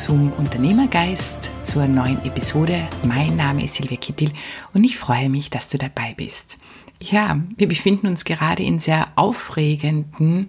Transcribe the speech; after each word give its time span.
zum 0.00 0.32
Unternehmergeist, 0.32 1.50
zur 1.60 1.86
neuen 1.86 2.24
Episode. 2.24 2.88
Mein 3.06 3.36
Name 3.36 3.64
ist 3.64 3.74
Silvia 3.74 3.98
Kittil 3.98 4.30
und 4.72 4.82
ich 4.82 4.96
freue 4.96 5.28
mich, 5.28 5.50
dass 5.50 5.68
du 5.68 5.76
dabei 5.76 6.14
bist. 6.16 6.56
Ja, 7.02 7.38
wir 7.58 7.68
befinden 7.68 8.06
uns 8.06 8.24
gerade 8.24 8.62
in 8.62 8.78
sehr 8.78 9.08
aufregenden, 9.16 10.48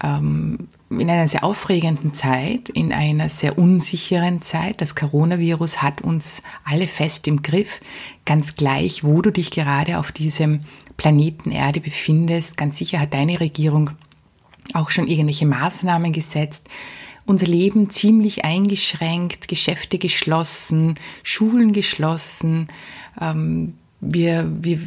ähm, 0.00 0.68
in 0.88 1.10
einer 1.10 1.26
sehr 1.26 1.42
aufregenden 1.42 2.14
Zeit, 2.14 2.68
in 2.68 2.92
einer 2.92 3.28
sehr 3.28 3.58
unsicheren 3.58 4.40
Zeit. 4.40 4.80
Das 4.80 4.94
Coronavirus 4.94 5.82
hat 5.82 6.02
uns 6.02 6.44
alle 6.64 6.86
fest 6.86 7.26
im 7.26 7.42
Griff. 7.42 7.80
Ganz 8.24 8.54
gleich, 8.54 9.02
wo 9.02 9.20
du 9.20 9.32
dich 9.32 9.50
gerade 9.50 9.98
auf 9.98 10.12
diesem 10.12 10.60
Planeten 10.96 11.50
Erde 11.50 11.80
befindest. 11.80 12.56
Ganz 12.56 12.78
sicher 12.78 13.00
hat 13.00 13.14
deine 13.14 13.40
Regierung 13.40 13.90
auch 14.74 14.90
schon 14.90 15.08
irgendwelche 15.08 15.44
Maßnahmen 15.44 16.12
gesetzt 16.12 16.68
unser 17.26 17.46
Leben 17.46 17.90
ziemlich 17.90 18.44
eingeschränkt, 18.44 19.48
Geschäfte 19.48 19.98
geschlossen, 19.98 20.96
Schulen 21.22 21.72
geschlossen. 21.72 22.68
Ähm, 23.20 23.74
wir, 24.00 24.50
wir 24.60 24.78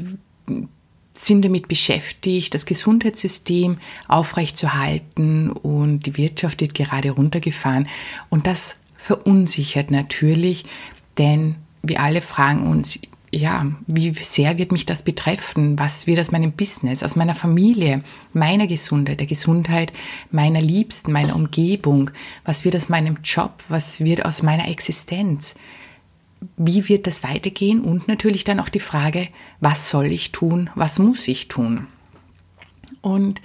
sind 1.14 1.44
damit 1.44 1.68
beschäftigt, 1.68 2.54
das 2.54 2.66
Gesundheitssystem 2.66 3.78
aufrechtzuerhalten 4.08 5.52
und 5.52 6.06
die 6.06 6.18
Wirtschaft 6.18 6.62
wird 6.62 6.74
gerade 6.74 7.12
runtergefahren. 7.12 7.88
Und 8.30 8.48
das 8.48 8.78
verunsichert 8.96 9.92
natürlich, 9.92 10.66
denn 11.18 11.56
wir 11.82 12.02
alle 12.02 12.22
fragen 12.22 12.68
uns, 12.68 13.00
ja, 13.32 13.66
wie 13.88 14.14
sehr 14.14 14.58
wird 14.58 14.72
mich 14.72 14.86
das 14.86 15.04
betreffen? 15.04 15.78
Was 15.78 16.08
wird 16.08 16.20
aus 16.20 16.32
meinem 16.32 16.54
Business, 16.54 17.04
aus 17.04 17.16
meiner 17.16 17.36
Familie, 17.36 18.04
meiner 18.34 18.68
Gesundheit, 18.68 19.20
der 19.20 19.28
Gesundheit 19.28 19.92
meiner 20.32 20.62
Liebsten, 20.62 21.12
meiner 21.12 21.36
Umgebung? 21.36 22.12
Was 22.46 22.64
wird 22.64 22.76
aus 22.76 22.90
meinem 22.90 23.20
Job? 23.24 23.64
Was 23.68 24.00
wird 24.00 24.26
aus 24.26 24.44
meiner 24.44 24.70
Existenz? 24.70 25.56
Wie 26.56 26.88
wird 26.88 27.08
das 27.08 27.24
weitergehen? 27.24 27.82
Und 27.82 28.08
natürlich 28.08 28.44
dann 28.44 28.60
auch 28.60 28.70
die 28.70 28.80
Frage, 28.80 29.28
was 29.60 29.90
soll 29.90 30.06
ich 30.06 30.32
tun? 30.32 30.70
Was 30.76 31.00
muss 31.00 31.28
ich 31.28 31.50
tun? 31.50 31.88
Und 33.02 33.42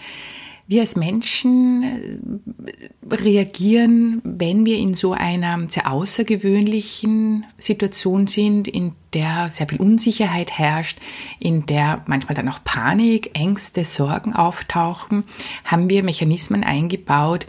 wir 0.72 0.80
als 0.80 0.96
Menschen 0.96 1.82
äh, 1.82 3.14
reagieren, 3.14 4.22
wenn 4.24 4.64
wir 4.64 4.78
in 4.78 4.94
so 4.94 5.12
einer 5.12 5.68
sehr 5.68 5.90
außergewöhnlichen 5.90 7.44
Situation 7.58 8.26
sind, 8.26 8.68
in 8.68 8.92
der 9.12 9.48
sehr 9.50 9.68
viel 9.68 9.80
Unsicherheit 9.80 10.58
herrscht, 10.58 10.98
in 11.38 11.66
der 11.66 12.02
manchmal 12.06 12.34
dann 12.34 12.48
auch 12.48 12.64
Panik, 12.64 13.38
Ängste, 13.38 13.84
Sorgen 13.84 14.32
auftauchen, 14.32 15.24
haben 15.64 15.90
wir 15.90 16.02
Mechanismen 16.02 16.64
eingebaut, 16.64 17.46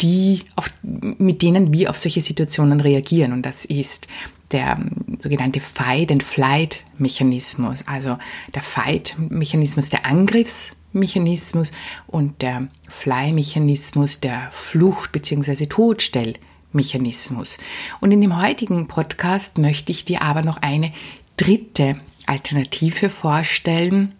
die 0.00 0.42
auf, 0.56 0.72
mit 0.82 1.42
denen 1.42 1.72
wir 1.72 1.90
auf 1.90 1.98
solche 1.98 2.20
Situationen 2.20 2.80
reagieren. 2.80 3.32
Und 3.32 3.46
das 3.46 3.64
ist 3.64 4.08
der 4.50 4.76
ähm, 4.76 5.18
sogenannte 5.20 5.60
Fight 5.60 6.10
and 6.10 6.24
Flight 6.24 6.82
Mechanismus, 6.98 7.84
also 7.86 8.18
der 8.54 8.62
Fight 8.62 9.14
Mechanismus, 9.18 9.90
der 9.90 10.06
Angriffs 10.06 10.72
Mechanismus 10.92 11.72
und 12.06 12.42
der 12.42 12.68
Fly-Mechanismus, 12.88 14.20
der 14.20 14.48
Flucht- 14.52 15.12
bzw. 15.12 15.66
Todstellmechanismus. 15.66 17.58
Und 18.00 18.12
in 18.12 18.20
dem 18.20 18.40
heutigen 18.40 18.88
Podcast 18.88 19.58
möchte 19.58 19.92
ich 19.92 20.04
dir 20.04 20.22
aber 20.22 20.42
noch 20.42 20.58
eine 20.58 20.92
dritte 21.36 22.00
Alternative 22.26 23.08
vorstellen, 23.08 24.14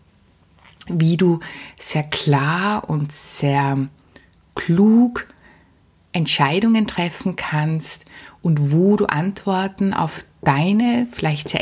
wie 0.89 1.17
du 1.17 1.41
sehr 1.79 2.05
klar 2.05 2.89
und 2.89 3.13
sehr 3.13 3.89
klug 4.55 5.29
Entscheidungen 6.13 6.87
treffen 6.87 7.37
kannst 7.37 8.05
und 8.43 8.73
wo 8.73 8.97
du 8.97 9.07
Antworten 9.07 9.95
auf 9.95 10.25
deine 10.43 11.07
vielleicht 11.11 11.49
sehr 11.51 11.61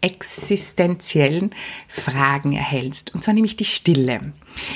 existenziellen 0.00 1.50
Fragen 1.88 2.52
erhältst. 2.52 3.14
Und 3.14 3.24
zwar 3.24 3.34
nämlich 3.34 3.56
die 3.56 3.64
Stille. 3.64 4.32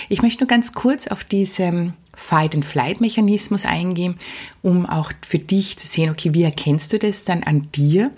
Ich 0.09 0.23
möchte 0.23 0.43
nur 0.43 0.49
ganz 0.49 0.73
kurz 0.73 1.07
auf 1.07 1.25
diesen 1.25 1.95
Fight-and-Flight-Mechanismus 2.15 3.65
eingehen, 3.65 4.19
um 4.61 4.87
auch 4.87 5.13
für 5.27 5.39
dich 5.39 5.79
zu 5.79 5.87
sehen, 5.87 6.11
okay, 6.11 6.35
wie 6.35 6.43
erkennst 6.43 6.93
du 6.93 6.99
das 6.99 7.25
dann 7.25 7.43
an 7.43 7.69
dir? 7.75 8.11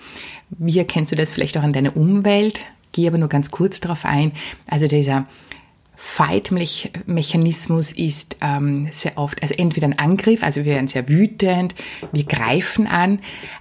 Wie 0.50 0.78
erkennst 0.78 1.12
du 1.12 1.16
das 1.16 1.30
vielleicht 1.30 1.56
auch 1.56 1.62
an 1.62 1.72
deiner 1.72 1.96
Umwelt? 1.96 2.60
Gehe 2.92 3.08
aber 3.08 3.18
nur 3.18 3.28
ganz 3.28 3.50
kurz 3.50 3.80
darauf 3.80 4.04
ein. 4.04 4.32
Also 4.68 4.88
dieser 4.88 5.26
Fight-Mechanismus 6.06 7.90
ist 7.90 8.36
ähm, 8.42 8.88
sehr 8.92 9.16
oft, 9.16 9.40
also 9.40 9.54
entweder 9.54 9.86
ein 9.86 9.98
Angriff, 9.98 10.42
also 10.42 10.64
wir 10.64 10.74
werden 10.74 10.86
sehr 10.86 11.08
wütend, 11.08 11.74
wir 12.12 12.24
greifen 12.24 12.86
an, 12.86 13.20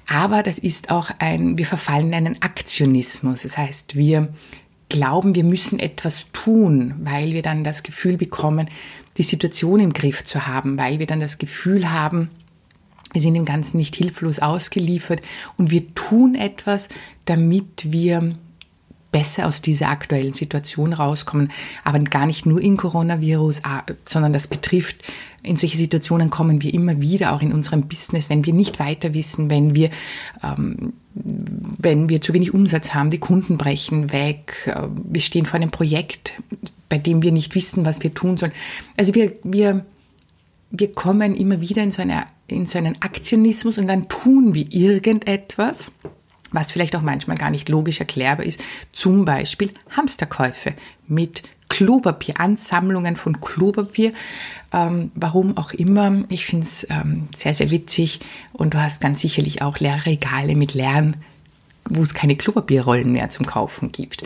aber 0.09 0.43
das 0.43 0.59
ist 0.59 0.91
auch 0.91 1.09
ein, 1.19 1.57
wir 1.57 1.65
verfallen 1.65 2.07
in 2.07 2.13
einen 2.13 2.41
Aktionismus. 2.41 3.43
Das 3.43 3.57
heißt, 3.57 3.95
wir 3.95 4.33
glauben, 4.89 5.35
wir 5.35 5.45
müssen 5.45 5.79
etwas 5.79 6.27
tun, 6.33 6.95
weil 6.99 7.31
wir 7.31 7.43
dann 7.43 7.63
das 7.63 7.81
Gefühl 7.81 8.17
bekommen, 8.17 8.69
die 9.17 9.23
Situation 9.23 9.79
im 9.79 9.93
Griff 9.93 10.25
zu 10.25 10.45
haben, 10.45 10.77
weil 10.77 10.99
wir 10.99 11.07
dann 11.07 11.21
das 11.21 11.37
Gefühl 11.37 11.91
haben, 11.91 12.29
wir 13.13 13.21
sind 13.21 13.35
dem 13.35 13.45
Ganzen 13.45 13.77
nicht 13.77 13.95
hilflos 13.95 14.39
ausgeliefert 14.39 15.21
und 15.57 15.71
wir 15.71 15.95
tun 15.95 16.35
etwas, 16.35 16.89
damit 17.23 17.93
wir 17.93 18.35
besser 19.13 19.47
aus 19.47 19.61
dieser 19.61 19.87
aktuellen 19.87 20.33
Situation 20.33 20.91
rauskommen, 20.91 21.51
aber 21.85 21.99
gar 21.99 22.25
nicht 22.25 22.45
nur 22.45 22.59
in 22.59 22.75
Coronavirus, 22.75 23.61
sondern 24.03 24.33
das 24.33 24.47
betrifft, 24.47 24.97
in 25.43 25.55
solche 25.55 25.77
Situationen 25.77 26.29
kommen 26.29 26.61
wir 26.61 26.73
immer 26.73 26.99
wieder, 26.99 27.33
auch 27.33 27.41
in 27.41 27.53
unserem 27.53 27.87
Business, 27.87 28.29
wenn 28.29 28.45
wir 28.45 28.53
nicht 28.53 28.79
weiter 28.79 29.13
wissen, 29.13 29.49
wenn 29.49 29.75
wir, 29.75 29.89
ähm, 30.41 30.93
wenn 31.13 32.09
wir 32.09 32.21
zu 32.21 32.33
wenig 32.33 32.53
Umsatz 32.53 32.93
haben, 32.93 33.11
die 33.11 33.19
Kunden 33.19 33.57
brechen 33.57 34.11
weg, 34.11 34.55
äh, 34.65 34.87
wir 34.89 35.21
stehen 35.21 35.45
vor 35.45 35.59
einem 35.59 35.71
Projekt, 35.71 36.33
bei 36.89 36.97
dem 36.97 37.21
wir 37.21 37.31
nicht 37.31 37.55
wissen, 37.55 37.85
was 37.85 38.03
wir 38.03 38.13
tun 38.13 38.37
sollen. 38.37 38.53
Also 38.97 39.15
wir, 39.15 39.33
wir, 39.43 39.85
wir 40.71 40.91
kommen 40.93 41.35
immer 41.35 41.61
wieder 41.61 41.83
in 41.83 41.91
so, 41.91 42.01
eine, 42.01 42.23
in 42.47 42.67
so 42.67 42.77
einen 42.77 42.95
Aktionismus 43.01 43.77
und 43.77 43.87
dann 43.87 44.07
tun 44.07 44.55
wir 44.55 44.71
irgendetwas 44.71 45.91
was 46.53 46.71
vielleicht 46.71 46.95
auch 46.95 47.01
manchmal 47.01 47.37
gar 47.37 47.49
nicht 47.49 47.67
logisch 47.67 47.99
erklärbar 47.99 48.45
ist. 48.45 48.63
Zum 48.93 49.25
Beispiel 49.25 49.71
Hamsterkäufe 49.97 50.73
mit 51.07 51.43
Klopapier, 51.67 52.39
Ansammlungen 52.39 53.15
von 53.15 53.41
Klopapier. 53.41 54.13
Ähm, 54.71 55.11
warum 55.15 55.57
auch 55.57 55.71
immer. 55.71 56.23
Ich 56.29 56.45
finde 56.45 56.65
es 56.65 56.87
ähm, 56.89 57.27
sehr, 57.35 57.53
sehr 57.53 57.71
witzig 57.71 58.19
und 58.53 58.75
du 58.75 58.81
hast 58.81 59.01
ganz 59.01 59.21
sicherlich 59.21 59.61
auch 59.61 59.79
leere 59.79 60.05
Regale 60.05 60.55
mit 60.55 60.73
leeren, 60.73 61.17
wo 61.89 62.03
es 62.03 62.13
keine 62.13 62.35
Klopapierrollen 62.35 63.11
mehr 63.11 63.29
zum 63.29 63.45
Kaufen 63.45 63.91
gibt. 63.91 64.23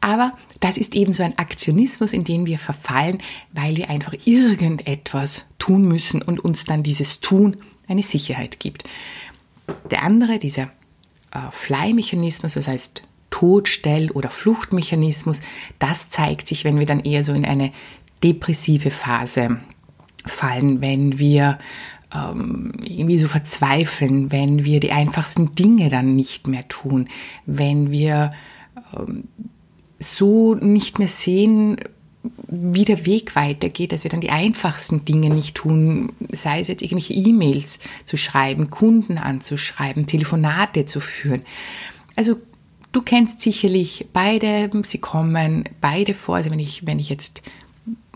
Aber 0.00 0.32
das 0.60 0.78
ist 0.78 0.96
eben 0.96 1.12
so 1.12 1.22
ein 1.22 1.38
Aktionismus, 1.38 2.12
in 2.12 2.24
den 2.24 2.46
wir 2.46 2.58
verfallen, 2.58 3.18
weil 3.52 3.76
wir 3.76 3.88
einfach 3.88 4.14
irgendetwas 4.24 5.44
tun 5.58 5.86
müssen 5.86 6.22
und 6.22 6.40
uns 6.40 6.64
dann 6.64 6.82
dieses 6.82 7.20
Tun 7.20 7.56
eine 7.86 8.02
Sicherheit 8.02 8.58
gibt. 8.60 8.84
Der 9.90 10.02
andere, 10.02 10.38
dieser 10.38 10.70
Fly-Mechanismus, 11.50 12.54
das 12.54 12.68
heißt 12.68 13.02
Todstell- 13.30 14.10
oder 14.10 14.28
Fluchtmechanismus, 14.28 15.40
das 15.78 16.10
zeigt 16.10 16.48
sich, 16.48 16.64
wenn 16.64 16.78
wir 16.78 16.86
dann 16.86 17.00
eher 17.00 17.24
so 17.24 17.32
in 17.32 17.44
eine 17.44 17.70
depressive 18.22 18.90
Phase 18.90 19.60
fallen, 20.26 20.80
wenn 20.80 21.18
wir 21.18 21.58
ähm, 22.12 22.72
irgendwie 22.82 23.18
so 23.18 23.28
verzweifeln, 23.28 24.32
wenn 24.32 24.64
wir 24.64 24.80
die 24.80 24.92
einfachsten 24.92 25.54
Dinge 25.54 25.88
dann 25.88 26.16
nicht 26.16 26.46
mehr 26.46 26.66
tun, 26.68 27.08
wenn 27.46 27.90
wir 27.90 28.32
ähm, 28.96 29.24
so 29.98 30.54
nicht 30.54 30.98
mehr 30.98 31.08
sehen, 31.08 31.76
wie 32.22 32.84
der 32.84 33.06
Weg 33.06 33.34
weitergeht, 33.36 33.92
dass 33.92 34.04
wir 34.04 34.10
dann 34.10 34.20
die 34.20 34.30
einfachsten 34.30 35.04
Dinge 35.04 35.30
nicht 35.30 35.54
tun, 35.54 36.12
sei 36.32 36.60
es 36.60 36.68
jetzt 36.68 36.82
irgendwelche 36.82 37.14
E-Mails 37.14 37.78
zu 38.04 38.16
schreiben, 38.16 38.68
Kunden 38.70 39.18
anzuschreiben, 39.18 40.06
Telefonate 40.06 40.84
zu 40.84 41.00
führen. 41.00 41.42
Also 42.16 42.36
du 42.92 43.02
kennst 43.02 43.40
sicherlich 43.40 44.06
beide, 44.12 44.70
sie 44.84 44.98
kommen 44.98 45.64
beide 45.80 46.12
vor. 46.12 46.36
Also 46.36 46.50
wenn 46.50 46.58
ich, 46.58 46.86
wenn 46.86 46.98
ich 46.98 47.08
jetzt 47.08 47.42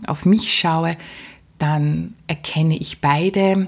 auf 0.05 0.25
mich 0.25 0.53
schaue, 0.53 0.97
dann 1.57 2.13
erkenne 2.27 2.77
ich 2.77 2.99
beide 2.99 3.67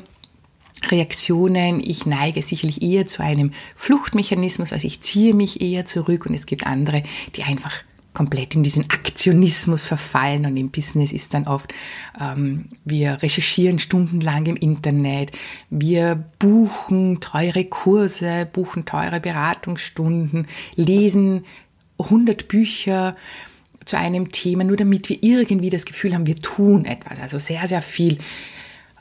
Reaktionen. 0.90 1.82
Ich 1.84 2.06
neige 2.06 2.44
sicherlich 2.44 2.82
eher 2.82 3.08
zu 3.08 3.24
einem 3.24 3.52
Fluchtmechanismus, 3.76 4.74
also 4.74 4.86
ich 4.86 5.02
ziehe 5.02 5.34
mich 5.34 5.62
eher 5.62 5.86
zurück 5.86 6.26
und 6.26 6.36
es 6.36 6.46
gibt 6.46 6.68
andere, 6.68 7.02
die 7.36 7.44
einfach 7.44 7.74
komplett 8.14 8.56
in 8.56 8.64
diesen 8.64 8.88
Aktionismus 9.28 9.82
verfallen 9.82 10.46
und 10.46 10.56
im 10.56 10.70
Business 10.70 11.12
ist 11.12 11.34
dann 11.34 11.48
oft, 11.48 11.74
ähm, 12.18 12.70
wir 12.86 13.22
recherchieren 13.22 13.78
stundenlang 13.78 14.46
im 14.46 14.56
Internet, 14.56 15.34
wir 15.70 16.16
buchen 16.40 17.20
teure 17.20 17.66
Kurse, 17.66 18.48
buchen 18.52 18.86
teure 18.86 19.20
Beratungsstunden, 19.20 20.48
lesen 20.76 21.44
100 22.00 22.48
Bücher 22.48 23.18
zu 23.84 23.98
einem 23.98 24.32
Thema, 24.32 24.64
nur 24.64 24.78
damit 24.78 25.10
wir 25.10 25.22
irgendwie 25.22 25.70
das 25.70 25.84
Gefühl 25.84 26.14
haben, 26.14 26.26
wir 26.26 26.38
tun 26.38 26.86
etwas. 26.86 27.20
Also 27.20 27.38
sehr, 27.38 27.68
sehr 27.68 27.82
viel 27.82 28.20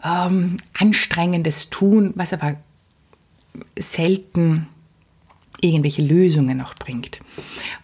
ähm, 0.05 0.57
anstrengendes 0.77 1.71
Tun, 1.71 2.15
was 2.17 2.33
aber 2.33 2.57
selten 3.79 4.67
irgendwelche 5.61 6.03
Lösungen 6.03 6.59
noch 6.59 6.75
bringt. 6.75 7.21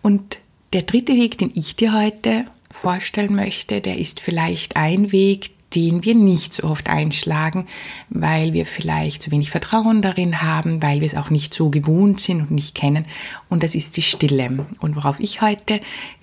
Und 0.02 0.41
der 0.72 0.82
dritte 0.82 1.14
Weg, 1.14 1.38
den 1.38 1.50
ich 1.54 1.76
dir 1.76 1.92
heute 1.92 2.46
vorstellen 2.70 3.34
möchte, 3.34 3.80
der 3.80 3.98
ist 3.98 4.20
vielleicht 4.20 4.76
ein 4.76 5.12
Weg, 5.12 5.50
den 5.74 6.04
wir 6.04 6.14
nicht 6.14 6.52
so 6.54 6.64
oft 6.64 6.88
einschlagen, 6.88 7.66
weil 8.10 8.52
wir 8.52 8.66
vielleicht 8.66 9.22
zu 9.22 9.30
wenig 9.30 9.50
Vertrauen 9.50 10.02
darin 10.02 10.42
haben, 10.42 10.82
weil 10.82 11.00
wir 11.00 11.06
es 11.06 11.14
auch 11.14 11.30
nicht 11.30 11.54
so 11.54 11.70
gewohnt 11.70 12.20
sind 12.20 12.42
und 12.42 12.50
nicht 12.50 12.74
kennen. 12.74 13.06
Und 13.48 13.62
das 13.62 13.74
ist 13.74 13.96
die 13.96 14.02
Stille. 14.02 14.66
Und 14.80 14.96
worauf 14.96 15.18
ich 15.20 15.40
heute 15.40 15.80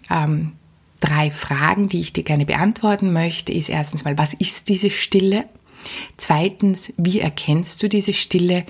ähm, 0.10 0.54
drei 1.00 1.32
Fragen, 1.32 1.90
die 1.90 2.00
ich 2.00 2.14
dir 2.14 2.24
gerne 2.24 2.46
beantworten 2.46 3.14
möchte, 3.14 3.52
ist 3.52 3.70
erstens 3.70 4.04
mal, 4.04 4.18
was 4.18 4.34
ist 4.34 4.70
diese 4.70 4.90
Stille? 4.90 5.46
Zweitens, 6.18 6.94
wie 6.98 7.20
erkennst 7.20 7.82
du 7.82 7.90
diese 7.90 8.14
Stille? 8.14 8.66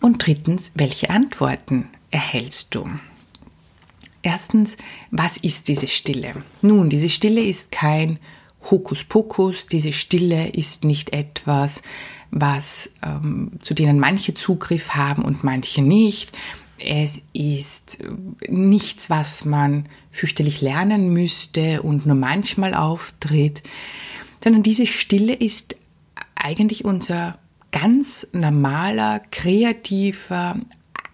Und 0.00 0.26
drittens, 0.26 0.72
welche 0.74 1.10
Antworten 1.10 1.88
erhältst 2.10 2.74
du? 2.74 2.88
Erstens, 4.22 4.76
was 5.10 5.36
ist 5.38 5.68
diese 5.68 5.88
Stille? 5.88 6.34
Nun, 6.62 6.90
diese 6.90 7.08
Stille 7.08 7.42
ist 7.42 7.72
kein 7.72 8.18
Hokuspokus, 8.70 9.66
diese 9.66 9.92
Stille 9.92 10.48
ist 10.50 10.84
nicht 10.84 11.12
etwas, 11.12 11.82
was 12.30 12.90
ähm, 13.02 13.52
zu 13.60 13.74
denen 13.74 13.98
manche 13.98 14.34
Zugriff 14.34 14.90
haben 14.90 15.24
und 15.24 15.42
manche 15.42 15.80
nicht. 15.80 16.36
Es 16.78 17.22
ist 17.32 17.98
nichts, 18.48 19.10
was 19.10 19.44
man 19.44 19.86
fürchterlich 20.12 20.60
lernen 20.60 21.12
müsste 21.12 21.82
und 21.82 22.06
nur 22.06 22.16
manchmal 22.16 22.74
auftritt, 22.74 23.62
sondern 24.42 24.62
diese 24.62 24.86
Stille 24.86 25.34
ist 25.34 25.76
eigentlich 26.34 26.84
unser 26.84 27.38
ganz 27.72 28.26
normaler, 28.32 29.20
kreativer, 29.30 30.56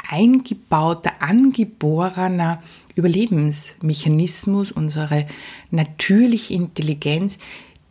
eingebauter, 0.08 1.12
angeborener 1.20 2.62
Überlebensmechanismus, 2.96 4.72
unsere 4.72 5.26
natürliche 5.70 6.54
Intelligenz, 6.54 7.38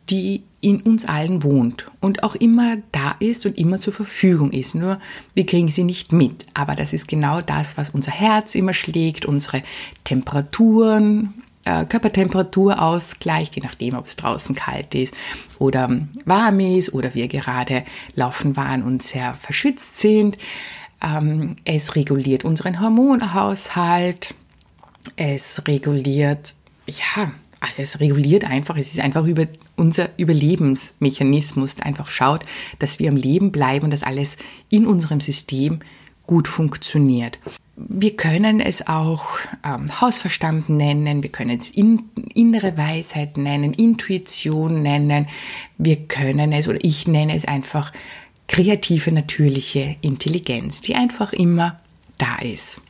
die 0.10 0.44
in 0.62 0.82
uns 0.82 1.06
allen 1.06 1.44
wohnt 1.44 1.86
und 2.00 2.24
auch 2.24 2.36
immer 2.36 2.78
da 2.92 3.16
ist 3.20 3.46
und 3.46 3.58
immer 3.58 3.80
zur 3.80 3.94
Verfügung 3.94 4.52
ist. 4.52 4.76
Nur 4.76 5.00
wir 5.34 5.46
kriegen 5.46 5.70
sie 5.70 5.84
nicht 5.84 6.12
mit. 6.12 6.46
Aber 6.54 6.76
das 6.76 6.92
ist 6.92 7.08
genau 7.08 7.42
das, 7.42 7.78
was 7.78 7.92
unser 7.92 8.12
Herz 8.12 8.56
immer 8.56 8.74
schlägt, 8.74 9.26
unsere 9.26 9.62
Temperaturen, 10.04 11.36
äh, 11.66 11.86
Körpertemperatur 11.86 12.82
ausgleicht, 12.82 13.56
je 13.56 13.62
nachdem, 13.64 13.96
ob 13.96 14.06
es 14.06 14.16
draußen 14.16 14.56
kalt 14.56 14.96
ist 14.96 15.14
oder 15.60 15.90
warm 16.26 16.60
ist 16.60 16.94
oder 16.94 17.14
wir 17.14 17.28
gerade 17.28 17.84
laufen 18.16 18.56
waren 18.56 18.84
und 18.84 19.04
sehr 19.04 19.34
verschwitzt 19.36 20.00
sind. 20.00 20.38
Ähm, 21.04 21.58
es 21.64 21.96
reguliert 21.96 22.44
unseren 22.44 22.82
Hormonhaushalt 22.82 24.36
es 25.16 25.62
reguliert, 25.68 26.56
ja, 26.88 27.32
also 27.60 27.82
es 27.82 28.00
reguliert 28.00 28.44
einfach, 28.44 28.78
es 28.78 28.94
ist 28.94 29.00
einfach 29.00 29.26
über 29.26 29.48
unser 29.76 30.10
Überlebensmechanismus, 30.18 31.76
der 31.76 31.86
einfach 31.86 32.10
schaut, 32.10 32.46
dass 32.80 33.00
wir 33.00 33.10
am 33.10 33.16
Leben 33.16 33.52
bleiben 33.52 33.86
und 33.86 33.92
dass 33.92 34.04
alles 34.04 34.38
in 34.70 34.86
unserem 34.86 35.20
System 35.20 35.80
gut 36.28 36.48
funktioniert. 36.48 37.40
Wir 37.76 38.16
können 38.16 38.62
es 38.62 38.88
auch 38.88 39.26
ähm, 39.66 39.86
Hausverstand 40.00 40.70
nennen, 40.70 41.24
wir 41.24 41.32
können 41.32 41.60
es 41.60 41.70
in, 41.70 42.04
innere 42.34 42.78
Weisheit 42.78 43.36
nennen, 43.36 43.74
Intuition 43.74 44.82
nennen, 44.82 45.28
wir 45.78 46.08
können 46.08 46.54
es 46.54 46.68
oder 46.68 46.80
ich 46.82 47.08
nenne 47.08 47.36
es 47.36 47.46
einfach 47.46 47.92
kreative, 48.48 49.12
natürliche 49.12 49.98
Intelligenz, 50.02 50.82
die 50.82 50.96
einfach 50.96 51.34
immer 51.34 51.80
da 52.18 52.38
ist. 52.38 52.82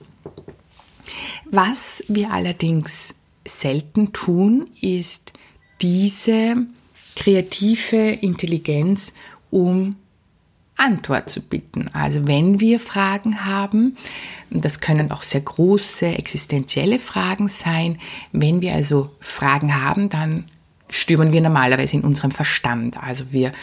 Was 1.50 2.04
wir 2.08 2.32
allerdings 2.32 3.16
selten 3.46 4.14
tun, 4.14 4.68
ist 4.82 5.34
diese 5.82 6.66
kreative 7.16 8.12
Intelligenz 8.12 9.14
um 9.52 9.96
Antwort 10.78 11.30
zu 11.30 11.42
bitten. 11.42 11.90
Also 11.94 12.28
wenn 12.28 12.60
wir 12.60 12.80
Fragen 12.80 13.46
haben, 13.46 13.96
das 14.50 14.82
können 14.82 15.12
auch 15.12 15.22
sehr 15.22 15.42
große 15.42 16.06
existenzielle 16.08 17.00
Fragen 17.00 17.48
sein, 17.48 18.00
wenn 18.32 18.62
wir 18.62 18.74
also 18.74 19.12
Fragen 19.22 19.82
haben, 19.82 20.10
dann 20.10 20.46
stürmen 20.90 21.32
wir 21.32 21.42
normalerweise 21.42 21.96
in 21.96 22.04
unserem 22.04 22.32
Verstand. 22.32 23.02
Also 23.02 23.32
wir 23.32 23.54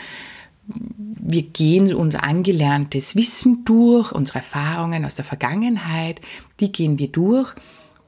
wir 0.67 1.43
gehen 1.43 1.93
unser 1.95 2.25
angelerntes 2.25 3.17
Wissen 3.17 3.65
durch, 3.65 4.13
unsere 4.13 4.39
Erfahrungen 4.39 5.05
aus 5.05 5.15
der 5.15 5.25
Vergangenheit, 5.25 6.21
die 6.61 6.71
gehen 6.71 6.99
wir 6.99 7.09
durch 7.09 7.55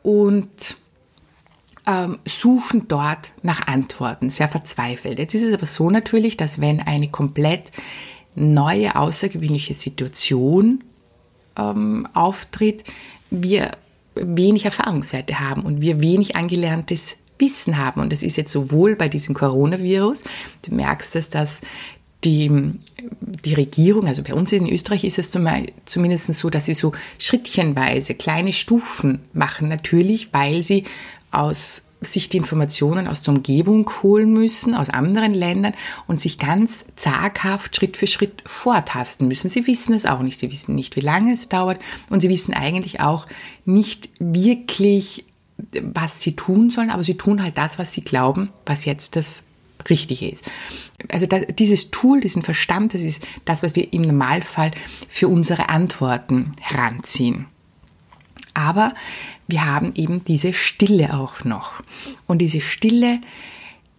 und 0.02 0.76
ähm, 1.86 2.18
suchen 2.24 2.88
dort 2.88 3.32
nach 3.42 3.66
Antworten, 3.66 4.30
sehr 4.30 4.48
verzweifelt. 4.48 5.18
Jetzt 5.18 5.34
ist 5.34 5.42
es 5.42 5.54
aber 5.54 5.66
so 5.66 5.90
natürlich, 5.90 6.36
dass 6.36 6.60
wenn 6.60 6.80
eine 6.80 7.08
komplett 7.08 7.72
neue, 8.34 8.96
außergewöhnliche 8.96 9.74
Situation 9.74 10.82
ähm, 11.56 12.08
auftritt, 12.14 12.84
wir 13.30 13.72
wenig 14.14 14.64
Erfahrungswerte 14.64 15.40
haben 15.40 15.62
und 15.62 15.80
wir 15.80 16.00
wenig 16.00 16.36
angelerntes 16.36 17.16
Wissen 17.38 17.78
haben. 17.78 18.00
Und 18.00 18.12
das 18.12 18.22
ist 18.22 18.36
jetzt 18.36 18.52
sowohl 18.52 18.96
bei 18.96 19.08
diesem 19.08 19.34
Coronavirus, 19.34 20.22
du 20.62 20.74
merkst 20.74 21.16
es, 21.16 21.28
dass 21.28 21.60
die, 22.24 22.50
die 23.44 23.54
Regierung, 23.54 24.06
also 24.06 24.22
bei 24.22 24.34
uns 24.34 24.52
in 24.52 24.68
Österreich 24.68 25.04
ist 25.04 25.18
es 25.18 25.30
zumindest 25.30 26.32
so, 26.34 26.50
dass 26.50 26.66
sie 26.66 26.74
so 26.74 26.92
schrittchenweise 27.18 28.14
kleine 28.14 28.52
Stufen 28.52 29.20
machen, 29.32 29.68
natürlich, 29.68 30.32
weil 30.32 30.62
sie 30.62 30.84
aus 31.30 31.82
sich 32.00 32.28
die 32.28 32.36
Informationen 32.36 33.08
aus 33.08 33.22
der 33.22 33.34
Umgebung 33.34 33.90
holen 34.02 34.32
müssen, 34.32 34.74
aus 34.74 34.90
anderen 34.90 35.34
Ländern 35.34 35.72
und 36.06 36.20
sich 36.20 36.38
ganz 36.38 36.84
zaghaft 36.96 37.76
Schritt 37.76 37.96
für 37.96 38.06
Schritt 38.06 38.42
vortasten 38.46 39.26
müssen. 39.28 39.48
Sie 39.48 39.66
wissen 39.66 39.94
es 39.94 40.06
auch 40.06 40.20
nicht. 40.20 40.38
Sie 40.38 40.52
wissen 40.52 40.74
nicht, 40.74 40.96
wie 40.96 41.00
lange 41.00 41.32
es 41.32 41.48
dauert 41.48 41.78
und 42.10 42.20
sie 42.20 42.28
wissen 42.28 42.52
eigentlich 42.54 43.00
auch 43.00 43.26
nicht 43.64 44.10
wirklich, 44.18 45.24
was 45.80 46.20
sie 46.20 46.36
tun 46.36 46.70
sollen, 46.70 46.90
aber 46.90 47.04
sie 47.04 47.16
tun 47.16 47.42
halt 47.42 47.56
das, 47.58 47.78
was 47.78 47.92
sie 47.92 48.02
glauben, 48.02 48.50
was 48.66 48.84
jetzt 48.84 49.16
das 49.16 49.44
richtig 49.90 50.22
ist. 50.22 50.50
Also 51.10 51.26
das, 51.26 51.42
dieses 51.58 51.90
Tool, 51.90 52.20
diesen 52.20 52.42
Verstand, 52.42 52.94
das 52.94 53.02
ist 53.02 53.26
das, 53.44 53.62
was 53.62 53.76
wir 53.76 53.92
im 53.92 54.02
Normalfall 54.02 54.70
für 55.08 55.28
unsere 55.28 55.68
Antworten 55.68 56.52
heranziehen. 56.60 57.46
Aber 58.54 58.94
wir 59.48 59.66
haben 59.66 59.92
eben 59.94 60.24
diese 60.24 60.52
Stille 60.52 61.14
auch 61.14 61.44
noch. 61.44 61.82
Und 62.26 62.38
diese 62.38 62.60
Stille 62.60 63.20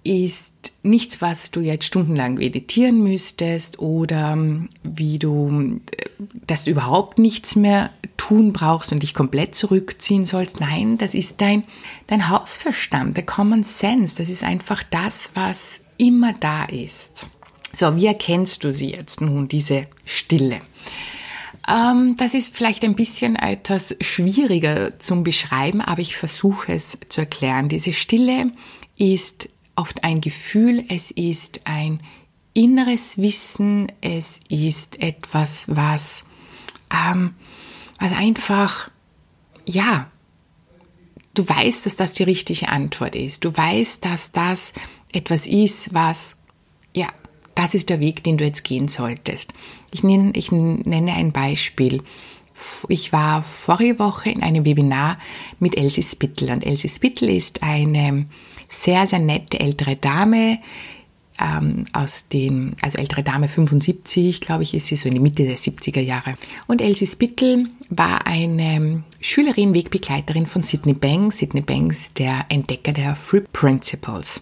ist 0.05 0.53
nichts, 0.83 1.19
was 1.19 1.51
du 1.51 1.59
jetzt 1.59 1.85
stundenlang 1.85 2.35
meditieren 2.35 3.03
müsstest 3.03 3.79
oder 3.79 4.33
ähm, 4.33 4.69
wie 4.83 5.17
du, 5.17 5.81
äh, 5.97 6.05
dass 6.45 6.63
du 6.63 6.71
überhaupt 6.71 7.17
nichts 7.17 7.55
mehr 7.55 7.89
tun 8.15 8.53
brauchst 8.53 8.91
und 8.91 9.01
dich 9.01 9.13
komplett 9.13 9.55
zurückziehen 9.55 10.25
sollst. 10.25 10.59
Nein, 10.59 10.97
das 10.97 11.15
ist 11.15 11.41
dein, 11.41 11.63
dein 12.07 12.29
Hausverstand, 12.29 13.17
der 13.17 13.25
Common 13.25 13.63
Sense. 13.63 14.15
Das 14.15 14.29
ist 14.29 14.43
einfach 14.43 14.83
das, 14.83 15.31
was 15.33 15.81
immer 15.97 16.33
da 16.33 16.65
ist. 16.65 17.27
So, 17.73 17.95
wie 17.97 18.05
erkennst 18.05 18.63
du 18.63 18.73
sie 18.73 18.91
jetzt 18.91 19.21
nun, 19.21 19.47
diese 19.47 19.87
Stille? 20.05 20.61
Ähm, 21.67 22.15
das 22.17 22.35
ist 22.35 22.55
vielleicht 22.55 22.83
ein 22.83 22.95
bisschen 22.95 23.35
etwas 23.35 23.95
schwieriger 24.01 24.99
zum 24.99 25.23
Beschreiben, 25.23 25.81
aber 25.81 26.01
ich 26.01 26.15
versuche 26.15 26.73
es 26.73 26.97
zu 27.09 27.21
erklären. 27.21 27.69
Diese 27.69 27.91
Stille 27.91 28.51
ist 28.97 29.49
oft 29.75 30.03
ein 30.03 30.21
Gefühl, 30.21 30.85
es 30.89 31.11
ist 31.11 31.61
ein 31.65 31.99
inneres 32.53 33.17
Wissen, 33.17 33.91
es 34.01 34.39
ist 34.49 35.01
etwas, 35.01 35.65
was, 35.67 36.25
ähm, 36.93 37.35
was 37.99 38.13
einfach, 38.13 38.89
ja, 39.65 40.09
du 41.33 41.47
weißt, 41.47 41.85
dass 41.85 41.97
das 41.97 42.13
die 42.13 42.23
richtige 42.23 42.69
Antwort 42.69 43.15
ist. 43.15 43.43
Du 43.43 43.55
weißt, 43.55 44.03
dass 44.05 44.31
das 44.31 44.73
etwas 45.11 45.47
ist, 45.47 45.93
was, 45.93 46.37
ja, 46.93 47.07
das 47.55 47.73
ist 47.73 47.89
der 47.89 47.99
Weg, 47.99 48.23
den 48.23 48.37
du 48.37 48.45
jetzt 48.45 48.63
gehen 48.63 48.87
solltest. 48.87 49.53
Ich 49.91 50.03
nenne, 50.03 50.31
ich 50.35 50.51
nenne 50.51 51.13
ein 51.13 51.31
Beispiel. 51.31 52.03
Ich 52.87 53.11
war 53.11 53.43
vorige 53.43 53.99
Woche 53.99 54.29
in 54.29 54.43
einem 54.43 54.65
Webinar 54.65 55.17
mit 55.59 55.77
Elsie 55.77 56.03
Spittel 56.03 56.51
und 56.51 56.65
Elsie 56.65 56.89
Spittel 56.89 57.29
ist 57.29 57.63
eine 57.63 58.27
sehr, 58.69 59.07
sehr 59.07 59.19
nette 59.19 59.59
ältere 59.59 59.95
Dame, 59.95 60.59
ähm, 61.39 61.85
aus 61.91 62.29
den, 62.29 62.75
also 62.81 62.97
ältere 62.97 63.23
Dame 63.23 63.47
75, 63.47 64.41
glaube 64.41 64.63
ich, 64.63 64.73
ist 64.73 64.87
sie 64.87 64.95
so 64.95 65.07
in 65.07 65.15
die 65.15 65.19
Mitte 65.19 65.43
der 65.43 65.57
70er 65.57 65.99
Jahre. 65.99 66.37
Und 66.67 66.81
Elsie 66.81 67.07
Spittel 67.07 67.67
war 67.89 68.25
eine 68.25 69.03
Schülerin, 69.27 69.73
Wegbegleiterin 69.73 70.45
von 70.45 70.61
Sydney 70.61 70.93
Banks. 70.93 71.39
Sydney 71.39 71.61
Banks, 71.61 72.13
der 72.13 72.45
Entdecker 72.49 72.93
der 72.93 73.15
Free 73.15 73.41
Principles. 73.53 74.39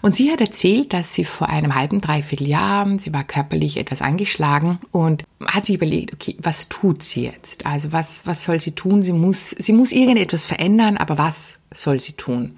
Und 0.00 0.16
sie 0.16 0.32
hat 0.32 0.40
erzählt, 0.40 0.94
dass 0.94 1.14
sie 1.14 1.26
vor 1.26 1.50
einem 1.50 1.74
halben, 1.74 2.00
dreiviertel 2.00 2.48
Jahr, 2.48 2.98
sie 2.98 3.12
war 3.12 3.24
körperlich 3.24 3.76
etwas 3.76 4.00
angeschlagen 4.00 4.78
und 4.92 5.24
hat 5.44 5.66
sich 5.66 5.76
überlegt, 5.76 6.14
okay, 6.14 6.38
was 6.40 6.70
tut 6.70 7.02
sie 7.02 7.24
jetzt? 7.24 7.66
Also 7.66 7.92
was, 7.92 8.26
was 8.26 8.44
soll 8.44 8.60
sie 8.60 8.72
tun? 8.72 9.02
Sie 9.02 9.12
muss, 9.12 9.50
sie 9.50 9.74
muss 9.74 9.92
irgendetwas 9.92 10.46
verändern, 10.46 10.96
aber 10.96 11.18
was 11.18 11.58
soll 11.70 12.00
sie 12.00 12.14
tun? 12.14 12.56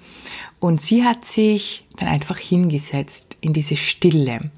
Und 0.61 0.79
sie 0.79 1.03
hat 1.03 1.25
sich 1.25 1.85
dann 1.97 2.07
einfach 2.07 2.37
hingesetzt 2.37 3.35
in 3.41 3.51
diese 3.51 3.75
Stille 3.75 4.51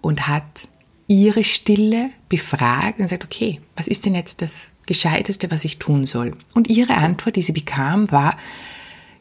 und 0.00 0.28
hat 0.28 0.66
ihre 1.08 1.44
Stille 1.44 2.08
befragt 2.30 3.00
und 3.00 3.08
sagt, 3.08 3.24
okay, 3.26 3.60
was 3.76 3.86
ist 3.86 4.06
denn 4.06 4.14
jetzt 4.14 4.40
das 4.40 4.72
Gescheiteste, 4.88 5.50
was 5.50 5.64
ich 5.64 5.78
tun 5.78 6.06
soll? 6.06 6.32
Und 6.54 6.68
ihre 6.68 6.94
Antwort, 6.94 7.36
die 7.36 7.42
sie 7.42 7.52
bekam, 7.52 8.10
war, 8.10 8.36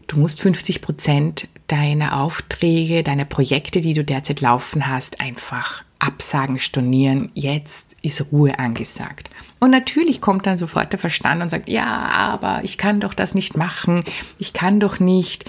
du 0.08 0.18
musst 0.18 0.42
50 0.42 0.82
Prozent 0.82 1.48
deiner 1.68 2.20
Aufträge, 2.20 3.04
deiner 3.04 3.26
Projekte, 3.26 3.82
die 3.82 3.94
du 3.94 4.04
derzeit 4.04 4.42
laufen 4.42 4.88
hast, 4.88 5.20
einfach 5.22 5.84
absagen, 6.00 6.58
stornieren. 6.58 7.30
Jetzt 7.34 7.96
ist 8.02 8.32
Ruhe 8.32 8.58
angesagt. 8.58 9.30
Und 9.60 9.72
natürlich 9.72 10.22
kommt 10.22 10.46
dann 10.46 10.58
sofort 10.58 10.92
der 10.94 11.00
Verstand 11.00 11.42
und 11.42 11.50
sagt, 11.50 11.70
ja, 11.70 11.86
aber 11.86 12.62
ich 12.64 12.78
kann 12.78 13.00
doch 13.00 13.14
das 13.14 13.36
nicht 13.36 13.58
machen. 13.58 14.04
Ich 14.40 14.54
kann 14.54 14.80
doch 14.80 15.00
nicht 15.00 15.46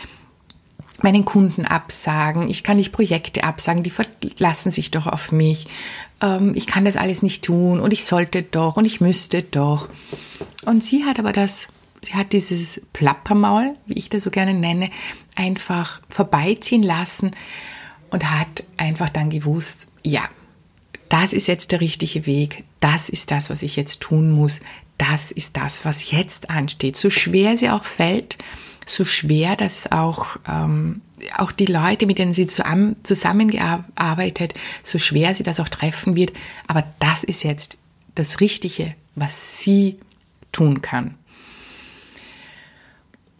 meinen 1.02 1.24
Kunden 1.24 1.64
absagen, 1.64 2.48
ich 2.48 2.64
kann 2.64 2.76
nicht 2.76 2.92
Projekte 2.92 3.44
absagen, 3.44 3.82
die 3.82 3.90
verlassen 3.90 4.70
sich 4.70 4.90
doch 4.90 5.06
auf 5.06 5.32
mich, 5.32 5.66
ähm, 6.20 6.52
ich 6.54 6.66
kann 6.66 6.84
das 6.84 6.96
alles 6.96 7.22
nicht 7.22 7.44
tun 7.44 7.80
und 7.80 7.92
ich 7.92 8.04
sollte 8.04 8.42
doch 8.42 8.76
und 8.76 8.84
ich 8.84 9.00
müsste 9.00 9.42
doch. 9.42 9.88
Und 10.64 10.82
sie 10.82 11.04
hat 11.04 11.18
aber 11.18 11.32
das, 11.32 11.68
sie 12.02 12.14
hat 12.14 12.32
dieses 12.32 12.80
Plappermaul, 12.92 13.76
wie 13.86 13.98
ich 13.98 14.10
das 14.10 14.24
so 14.24 14.30
gerne 14.30 14.54
nenne, 14.54 14.90
einfach 15.36 16.00
vorbeiziehen 16.08 16.82
lassen 16.82 17.30
und 18.10 18.28
hat 18.30 18.64
einfach 18.76 19.08
dann 19.08 19.30
gewusst, 19.30 19.88
ja, 20.02 20.22
das 21.08 21.32
ist 21.32 21.46
jetzt 21.46 21.72
der 21.72 21.80
richtige 21.80 22.26
Weg, 22.26 22.64
das 22.80 23.08
ist 23.08 23.30
das, 23.30 23.50
was 23.50 23.62
ich 23.62 23.76
jetzt 23.76 24.00
tun 24.00 24.32
muss, 24.32 24.60
das 24.98 25.30
ist 25.30 25.56
das, 25.56 25.84
was 25.84 26.10
jetzt 26.10 26.50
ansteht. 26.50 26.96
So 26.96 27.08
schwer 27.08 27.56
sie 27.56 27.70
auch 27.70 27.84
fällt, 27.84 28.36
so 28.88 29.04
schwer, 29.04 29.56
dass 29.56 29.90
auch, 29.92 30.36
ähm, 30.48 31.02
auch 31.36 31.52
die 31.52 31.66
Leute, 31.66 32.06
mit 32.06 32.18
denen 32.18 32.34
sie 32.34 32.46
zusammengearbeitet, 32.46 34.54
so 34.82 34.98
schwer 34.98 35.34
sie 35.34 35.42
das 35.42 35.60
auch 35.60 35.68
treffen 35.68 36.16
wird. 36.16 36.32
Aber 36.66 36.84
das 36.98 37.24
ist 37.24 37.44
jetzt 37.44 37.78
das 38.14 38.40
Richtige, 38.40 38.94
was 39.14 39.60
sie 39.60 39.98
tun 40.52 40.82
kann. 40.82 41.14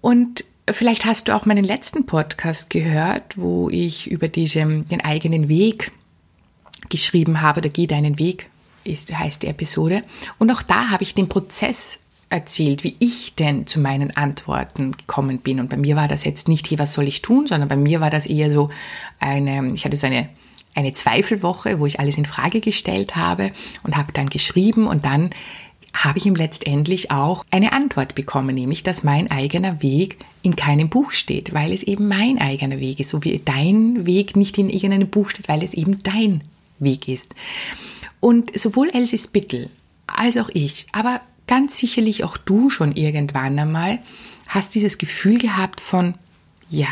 Und 0.00 0.44
vielleicht 0.70 1.04
hast 1.04 1.28
du 1.28 1.34
auch 1.34 1.46
meinen 1.46 1.64
letzten 1.64 2.06
Podcast 2.06 2.70
gehört, 2.70 3.36
wo 3.36 3.68
ich 3.70 4.10
über 4.10 4.28
diese, 4.28 4.60
den 4.60 5.04
eigenen 5.04 5.48
Weg 5.48 5.92
geschrieben 6.88 7.40
habe, 7.40 7.60
oder 7.60 7.68
Geh 7.68 7.86
deinen 7.86 8.18
Weg, 8.18 8.48
ist, 8.84 9.16
heißt 9.16 9.42
die 9.42 9.48
Episode. 9.48 10.04
Und 10.38 10.50
auch 10.50 10.62
da 10.62 10.90
habe 10.90 11.02
ich 11.02 11.14
den 11.14 11.28
Prozess 11.28 12.00
erzählt, 12.30 12.85
wie 12.85 12.97
ich 12.99 13.35
denn 13.35 13.66
zu 13.66 13.80
meinen 13.80 14.16
Antworten 14.16 14.92
gekommen 14.92 15.38
bin. 15.38 15.61
Und 15.61 15.70
bei 15.70 15.76
mir 15.76 15.97
war 15.97 16.08
das 16.08 16.25
jetzt 16.25 16.49
nicht, 16.49 16.66
hier, 16.66 16.78
was 16.78 16.92
soll 16.92 17.08
ich 17.08 17.23
tun, 17.23 17.47
sondern 17.47 17.68
bei 17.68 17.76
mir 17.76 18.00
war 18.00 18.11
das 18.11 18.26
eher 18.26 18.50
so 18.50 18.70
eine, 19.18 19.73
ich 19.75 19.85
hatte 19.85 19.97
so 19.97 20.06
eine, 20.06 20.28
eine 20.75 20.92
Zweifelwoche, 20.92 21.80
wo 21.80 21.87
ich 21.87 22.00
alles 22.00 22.18
in 22.18 22.26
Frage 22.26 22.61
gestellt 22.61 23.16
habe 23.16 23.50
und 23.82 23.97
habe 23.97 24.12
dann 24.12 24.28
geschrieben 24.28 24.87
und 24.87 25.04
dann 25.04 25.30
habe 25.94 26.18
ich 26.18 26.26
ihm 26.26 26.35
letztendlich 26.35 27.11
auch 27.11 27.44
eine 27.50 27.73
Antwort 27.73 28.14
bekommen, 28.14 28.54
nämlich, 28.54 28.82
dass 28.82 29.02
mein 29.02 29.30
eigener 29.30 29.82
Weg 29.82 30.18
in 30.42 30.54
keinem 30.54 30.90
Buch 30.90 31.12
steht, 31.12 31.54
weil 31.54 31.73
es 31.73 31.82
eben 31.82 32.08
mein 32.08 32.38
eigener 32.38 32.78
Weg 32.78 33.00
ist, 33.00 33.11
so 33.11 33.25
wie 33.25 33.40
dein 33.42 34.06
Weg 34.06 34.37
nicht 34.37 34.58
in 34.58 34.68
irgendeinem 34.68 35.08
Buch 35.08 35.30
steht, 35.30 35.49
weil 35.49 35.62
es 35.62 35.75
eben 35.75 36.02
dein 36.02 36.44
Weg 36.78 37.08
ist. 37.08 37.35
Und 38.20 38.56
sowohl 38.56 38.90
Elsie 38.90 39.18
Spittel 39.18 39.70
als 40.06 40.37
auch 40.37 40.50
ich, 40.52 40.87
aber 40.92 41.20
ganz 41.48 41.78
sicherlich 41.78 42.22
auch 42.22 42.36
du 42.36 42.70
schon 42.70 42.92
irgendwann 42.92 43.58
einmal 43.58 43.98
hast 44.46 44.74
dieses 44.76 44.98
Gefühl 44.98 45.38
gehabt 45.38 45.80
von, 45.80 46.14
ja, 46.68 46.86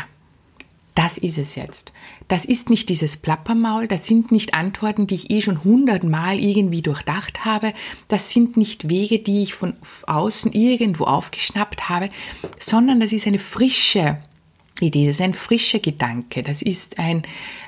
das 0.97 1.19
ist 1.19 1.37
es 1.37 1.53
jetzt. 1.53 1.93
Das 2.27 2.43
ist 2.43 2.71
nicht 2.71 2.89
dieses 2.89 3.17
Plappermaul, 3.17 3.87
das 3.87 4.07
sind 4.07 4.31
nicht 4.31 4.55
Antworten, 4.55 5.05
die 5.05 5.13
ich 5.13 5.29
eh 5.29 5.41
schon 5.41 5.63
hundertmal 5.63 6.39
irgendwie 6.39 6.81
durchdacht 6.81 7.45
habe, 7.45 7.71
das 8.07 8.31
sind 8.31 8.57
nicht 8.57 8.89
Wege, 8.89 9.19
die 9.19 9.43
ich 9.43 9.53
von 9.53 9.75
außen 10.07 10.53
irgendwo 10.53 11.05
aufgeschnappt 11.05 11.87
habe, 11.87 12.09
sondern 12.57 12.99
das 12.99 13.13
ist 13.13 13.27
eine 13.27 13.37
frische 13.37 14.17
Idee, 14.79 15.05
das 15.05 15.17
ist 15.17 15.21
ein 15.21 15.35
frischer 15.35 15.79
Gedanke, 15.79 16.41
das 16.41 16.63
ist 16.63 16.97
ein, 16.97 17.21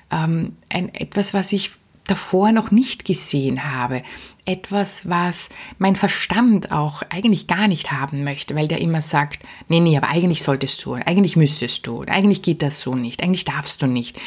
ähm, 0.09 0.55
ein 0.69 0.93
etwas, 0.95 1.33
was 1.33 1.53
ich 1.53 1.71
davor 2.09 2.51
noch 2.51 2.71
nicht 2.71 3.05
gesehen 3.05 3.71
habe. 3.71 4.03
Etwas, 4.45 5.07
was 5.07 5.49
mein 5.77 5.95
Verstand 5.95 6.71
auch 6.71 7.03
eigentlich 7.09 7.47
gar 7.47 7.67
nicht 7.67 7.91
haben 7.91 8.23
möchte, 8.23 8.55
weil 8.55 8.67
der 8.67 8.81
immer 8.81 9.01
sagt, 9.01 9.43
nee, 9.67 9.79
nee, 9.79 9.95
aber 9.97 10.09
eigentlich 10.09 10.41
solltest 10.41 10.83
du, 10.85 10.93
eigentlich 10.93 11.35
müsstest 11.35 11.85
du, 11.85 12.03
eigentlich 12.03 12.41
geht 12.41 12.61
das 12.61 12.81
so 12.81 12.95
nicht, 12.95 13.21
eigentlich 13.21 13.45
darfst 13.45 13.81
du 13.81 13.87
nicht. 13.87 14.19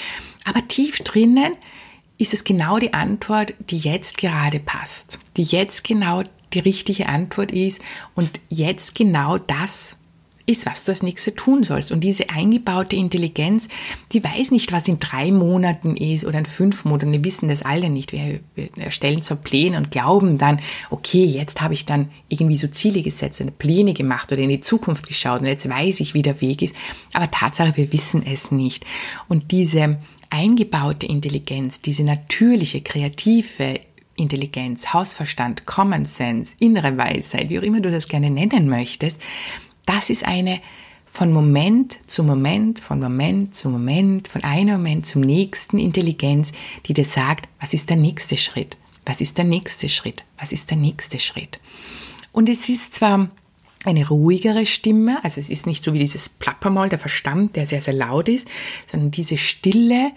Aber 0.45 0.67
tief 0.69 0.99
drinnen 1.01 1.55
ist 2.19 2.35
es 2.35 2.45
genau 2.45 2.79
die 2.79 2.95
Antwort, 2.95 3.55
die 3.59 3.79
jetzt 3.79 4.19
gerade 4.19 4.61
passt, 4.61 5.19
die 5.37 5.43
jetzt 5.43 5.83
genau 5.83 6.23
die 6.53 6.61
richtige 6.61 7.09
Antwort 7.09 7.51
ist 7.51 7.81
und 8.15 8.41
jetzt 8.49 8.95
genau 8.95 9.39
das 9.39 9.97
ist, 10.47 10.67
was 10.67 10.85
du 10.85 10.93
als 10.93 11.03
nächstes 11.03 11.35
tun 11.35 11.65
sollst. 11.65 11.93
Und 11.93 12.03
diese 12.03 12.31
eingebaute 12.31 12.97
Intelligenz, 12.97 13.69
die 14.13 14.23
weiß 14.23 14.51
nicht, 14.51 14.73
was 14.73 14.89
in 14.89 14.99
drei 14.99 15.31
Monaten 15.31 15.97
ist 15.97 16.25
oder 16.25 16.39
in 16.39 16.47
fünf 16.47 16.85
Monaten. 16.85 17.13
Wir 17.13 17.25
wissen 17.25 17.49
das 17.49 17.63
alle 17.63 17.91
nicht. 17.91 18.13
Wir, 18.13 18.41
erstellen 18.77 19.23
zwar 19.23 19.37
Pläne 19.37 19.77
und 19.77 19.91
glauben 19.91 20.39
dann, 20.39 20.61
okay, 20.91 21.25
jetzt 21.25 21.61
habe 21.61 21.75
ich 21.75 21.87
dann 21.87 22.11
irgendwie 22.29 22.57
so 22.57 22.69
Ziele 22.69 23.03
gesetzt 23.03 23.41
und 23.41 23.59
Pläne 23.59 23.95
gemacht 23.95 24.33
oder 24.33 24.43
in 24.43 24.49
die 24.49 24.61
Zukunft 24.61 25.07
geschaut 25.07 25.41
und 25.41 25.47
jetzt 25.47 25.69
weiß 25.69 26.01
ich, 26.01 26.15
wie 26.15 26.23
der 26.23 26.41
Weg 26.41 26.63
ist. 26.63 26.75
Aber 27.13 27.31
Tatsache, 27.31 27.77
wir 27.77 27.93
wissen 27.93 28.25
es 28.27 28.51
nicht. 28.51 28.85
Und 29.29 29.51
diese 29.53 29.99
eingebaute 30.31 31.07
Intelligenz, 31.07 31.81
diese 31.83 32.05
natürliche, 32.05 32.81
kreative 32.81 33.81
Intelligenz, 34.17 34.93
Hausverstand, 34.93 35.67
Common 35.67 36.07
Sense, 36.07 36.55
innere 36.59 36.97
Weisheit, 36.97 37.51
wie 37.51 37.59
auch 37.59 37.63
immer 37.63 37.81
du 37.81 37.91
das 37.91 38.09
gerne 38.09 38.31
nennen 38.31 38.69
möchtest, 38.69 39.21
das 39.87 40.11
ist 40.11 40.25
eine 40.25 40.61
von 41.05 41.31
Moment 41.31 41.99
zu 42.07 42.25
Moment, 42.25 42.81
von 42.81 42.99
Moment 42.99 43.55
zu 43.55 43.69
Moment, 43.69 44.29
von 44.29 44.43
einem 44.45 44.77
Moment 44.77 45.05
zum 45.05 45.21
nächsten 45.21 45.79
Intelligenz, 45.79 46.53
die 46.87 46.95
dir 46.95 47.05
sagt, 47.05 47.49
was 47.61 47.75
ist 47.75 47.91
der 47.91 47.99
nächste 47.99 48.39
Schritt? 48.39 48.79
Was 49.05 49.21
ist 49.21 49.37
der 49.37 49.45
nächste 49.45 49.89
Schritt? 49.91 50.25
Was 50.39 50.53
ist 50.53 50.71
der 50.71 50.79
nächste 50.79 51.19
Schritt? 51.19 51.61
Und 52.33 52.49
es 52.49 52.69
ist 52.69 52.95
zwar 52.95 53.29
eine 53.85 54.09
ruhigere 54.09 54.65
Stimme, 54.65 55.23
also 55.25 55.41
es 55.41 55.51
ist 55.51 55.67
nicht 55.67 55.85
so 55.85 55.93
wie 55.93 55.99
dieses 55.99 56.29
Plappermaul, 56.29 56.89
der 56.89 56.99
Verstand, 56.99 57.57
der 57.57 57.67
sehr, 57.67 57.83
sehr 57.83 57.95
laut 57.95 58.29
ist, 58.29 58.49
sondern 58.87 59.11
diese 59.11 59.37
Stille 59.37 60.13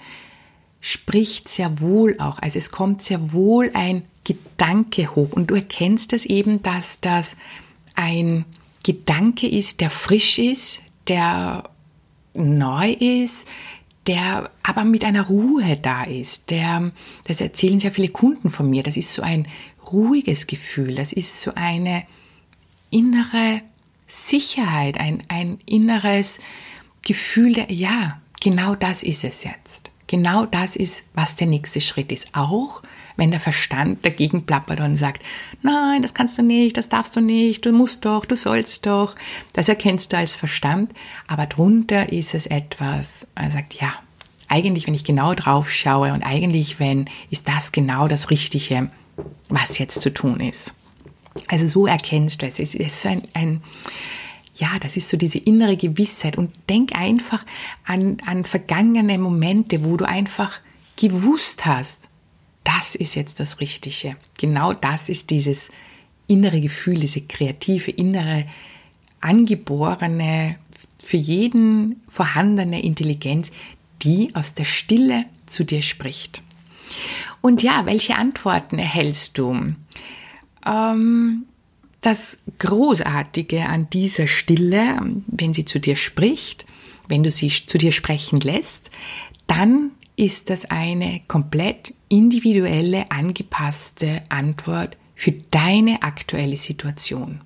spricht 0.80 1.50
sehr 1.50 1.82
wohl 1.82 2.16
auch. 2.20 2.40
Also 2.40 2.60
es 2.60 2.72
kommt 2.72 3.02
sehr 3.02 3.34
wohl 3.34 3.72
ein 3.74 4.04
Gedanke 4.24 5.16
hoch 5.16 5.34
und 5.34 5.50
du 5.52 5.56
erkennst 5.56 6.14
es 6.14 6.26
eben, 6.26 6.62
dass 6.64 7.02
das 7.02 7.38
ein 7.96 8.46
Gedanke 8.86 9.48
ist, 9.48 9.82
der 9.82 9.90
frisch 9.90 10.38
ist, 10.38 10.84
der 11.08 11.64
neu 12.36 12.92
ist, 12.92 13.48
der 14.06 14.52
aber 14.62 14.84
mit 14.84 15.04
einer 15.04 15.24
Ruhe 15.24 15.76
da 15.76 16.04
ist. 16.04 16.52
Der, 16.52 16.92
das 17.24 17.42
erzählen 17.42 17.80
sehr 17.80 17.92
viele 17.92 18.10
Kunden 18.10 18.52
von 18.52 18.70
mir. 18.70 18.84
Das 18.84 18.96
ist 18.96 19.12
so 19.12 19.24
ein 19.24 19.48
ruhiges 19.92 20.46
Gefühl. 20.46 20.94
Das 20.94 21.14
ist 21.14 21.42
so 21.42 21.54
eine 21.56 22.06
innere 22.92 23.62
Sicherheit, 24.08 25.00
ein, 25.00 25.24
ein 25.30 25.58
inneres 25.66 26.38
Gefühl 27.02 27.54
der, 27.54 27.72
ja, 27.72 28.22
genau 28.40 28.76
das 28.76 29.02
ist 29.02 29.24
es 29.24 29.44
jetzt. 29.46 29.92
Genau 30.06 30.46
das 30.46 30.76
ist, 30.76 31.06
was 31.16 31.36
der 31.36 31.48
nächste 31.48 31.82
Schritt 31.82 32.12
ist. 32.12 32.28
Auch 32.34 32.84
wenn 33.18 33.32
der 33.32 33.40
Verstand 33.40 34.06
dagegen 34.06 34.46
plappert 34.46 34.80
und 34.80 34.98
sagt, 34.98 35.24
nein, 35.62 36.02
das 36.02 36.14
kannst 36.14 36.38
du 36.38 36.44
nicht, 36.44 36.78
das 36.78 36.90
darfst 36.90 37.16
du 37.16 37.22
nicht, 37.22 37.66
du 37.66 37.72
musst 37.72 38.06
doch, 38.06 38.26
du 38.26 38.36
sollst 38.36 38.86
doch. 38.86 39.16
Das 39.54 39.70
erkennst 39.70 40.14
du 40.14 40.18
als 40.18 40.36
Verstand, 40.36 40.92
aber 41.28 41.46
drunter 41.46 42.12
ist 42.12 42.34
es 42.34 42.46
etwas, 42.46 43.28
er 43.36 43.52
sagt, 43.52 43.76
ja, 43.76 43.94
eigentlich, 44.48 44.88
wenn 44.88 44.94
ich 44.94 45.04
genau 45.04 45.34
drauf 45.34 45.72
schaue 45.72 46.14
und 46.14 46.24
eigentlich, 46.24 46.80
wenn, 46.80 47.10
ist 47.30 47.48
das 47.48 47.72
genau 47.72 48.08
das 48.08 48.30
Richtige, 48.30 48.92
was 49.50 49.80
jetzt 49.80 50.02
zu 50.02 50.14
tun 50.14 50.40
ist. 50.40 50.76
Also 51.48 51.68
so 51.68 51.88
erkennst 51.88 52.42
du 52.42 52.46
es. 52.46 52.60
Es 52.60 52.76
ist 52.76 53.06
ein, 53.06 53.24
ein 53.34 53.62
ja, 54.56 54.70
das 54.82 54.96
ist 54.96 55.10
so 55.10 55.18
diese 55.18 55.40
innere 55.40 55.76
Gewissheit 55.76 56.38
und 56.38 56.52
denk 56.70 56.96
einfach 56.96 57.46
an, 57.86 58.18
an 58.26 58.46
vergangene 58.46 59.18
Momente, 59.18 59.84
wo 59.84 59.98
du 59.98 60.06
einfach 60.06 60.60
gewusst 60.96 61.66
hast, 61.66 62.08
das 62.66 62.96
ist 62.96 63.16
jetzt 63.16 63.40
das 63.40 63.62
Richtige. 63.62 64.18
Genau 64.38 64.74
das 64.74 65.08
ist 65.08 65.30
dieses 65.30 65.70
innere 66.28 66.60
Gefühl, 66.60 66.96
diese 66.96 67.22
kreative 67.22 67.92
innere 67.92 68.46
angeborene, 69.22 70.58
für 71.00 71.18
jeden 71.18 72.02
vorhandene 72.08 72.84
Intelligenz, 72.84 73.52
die 74.02 74.36
aus 74.36 74.56
der 74.56 74.66
Stille 74.66 75.26
zu 75.46 75.64
dir 75.64 75.82
spricht. 75.82 76.44
Und 77.42 77.64
ja, 77.64 77.86
welche 77.86 78.16
Antworten 78.16 78.80
erhältst 78.80 79.38
du? 79.38 79.76
Ähm, 80.66 81.46
das 82.02 82.40
Großartige 82.60 83.66
an 83.68 83.90
dieser 83.90 84.28
Stille, 84.28 85.00
wenn 85.28 85.54
sie 85.54 85.66
zu 85.66 85.80
dir 85.80 85.96
spricht, 85.96 86.66
wenn 87.08 87.24
du 87.24 87.32
sie 87.32 87.50
zu 87.50 87.78
dir 87.78 87.92
sprechen 87.92 88.40
lässt, 88.40 88.92
dann 89.48 89.92
ist 90.16 90.50
das 90.50 90.66
eine 90.66 91.22
komplett 91.28 91.94
individuelle, 92.10 93.12
angepasste 93.12 94.24
Antwort 94.30 94.98
für 95.16 95.32
deine 95.32 96.04
aktuelle 96.04 96.58
Situation. 96.58 97.42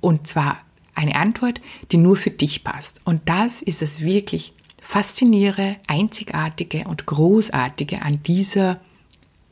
Und 0.00 0.26
zwar 0.26 0.58
eine 0.94 1.16
Antwort, 1.16 1.60
die 1.92 1.98
nur 1.98 2.16
für 2.16 2.30
dich 2.30 2.64
passt. 2.64 3.00
Und 3.04 3.28
das 3.28 3.62
ist 3.62 3.82
das 3.82 4.00
wirklich 4.00 4.52
faszinierende, 4.80 5.76
einzigartige 5.86 6.84
und 6.84 7.06
großartige 7.06 8.02
an 8.02 8.22
dieser 8.22 8.80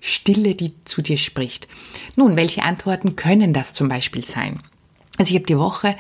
Stille, 0.01 0.55
die 0.55 0.73
zu 0.85 1.03
dir 1.03 1.17
spricht. 1.17 1.67
Nun, 2.17 2.37
welche 2.37 2.63
Antworten 2.63 3.17
können 3.17 3.53
das 3.53 3.75
zum 3.75 3.89
Beispiel 3.89 4.27
sein? 4.27 4.61
Also 5.17 5.31
ich 5.31 5.37
habe 5.37 5.47
die 5.47 5.59
Woche 5.59 5.97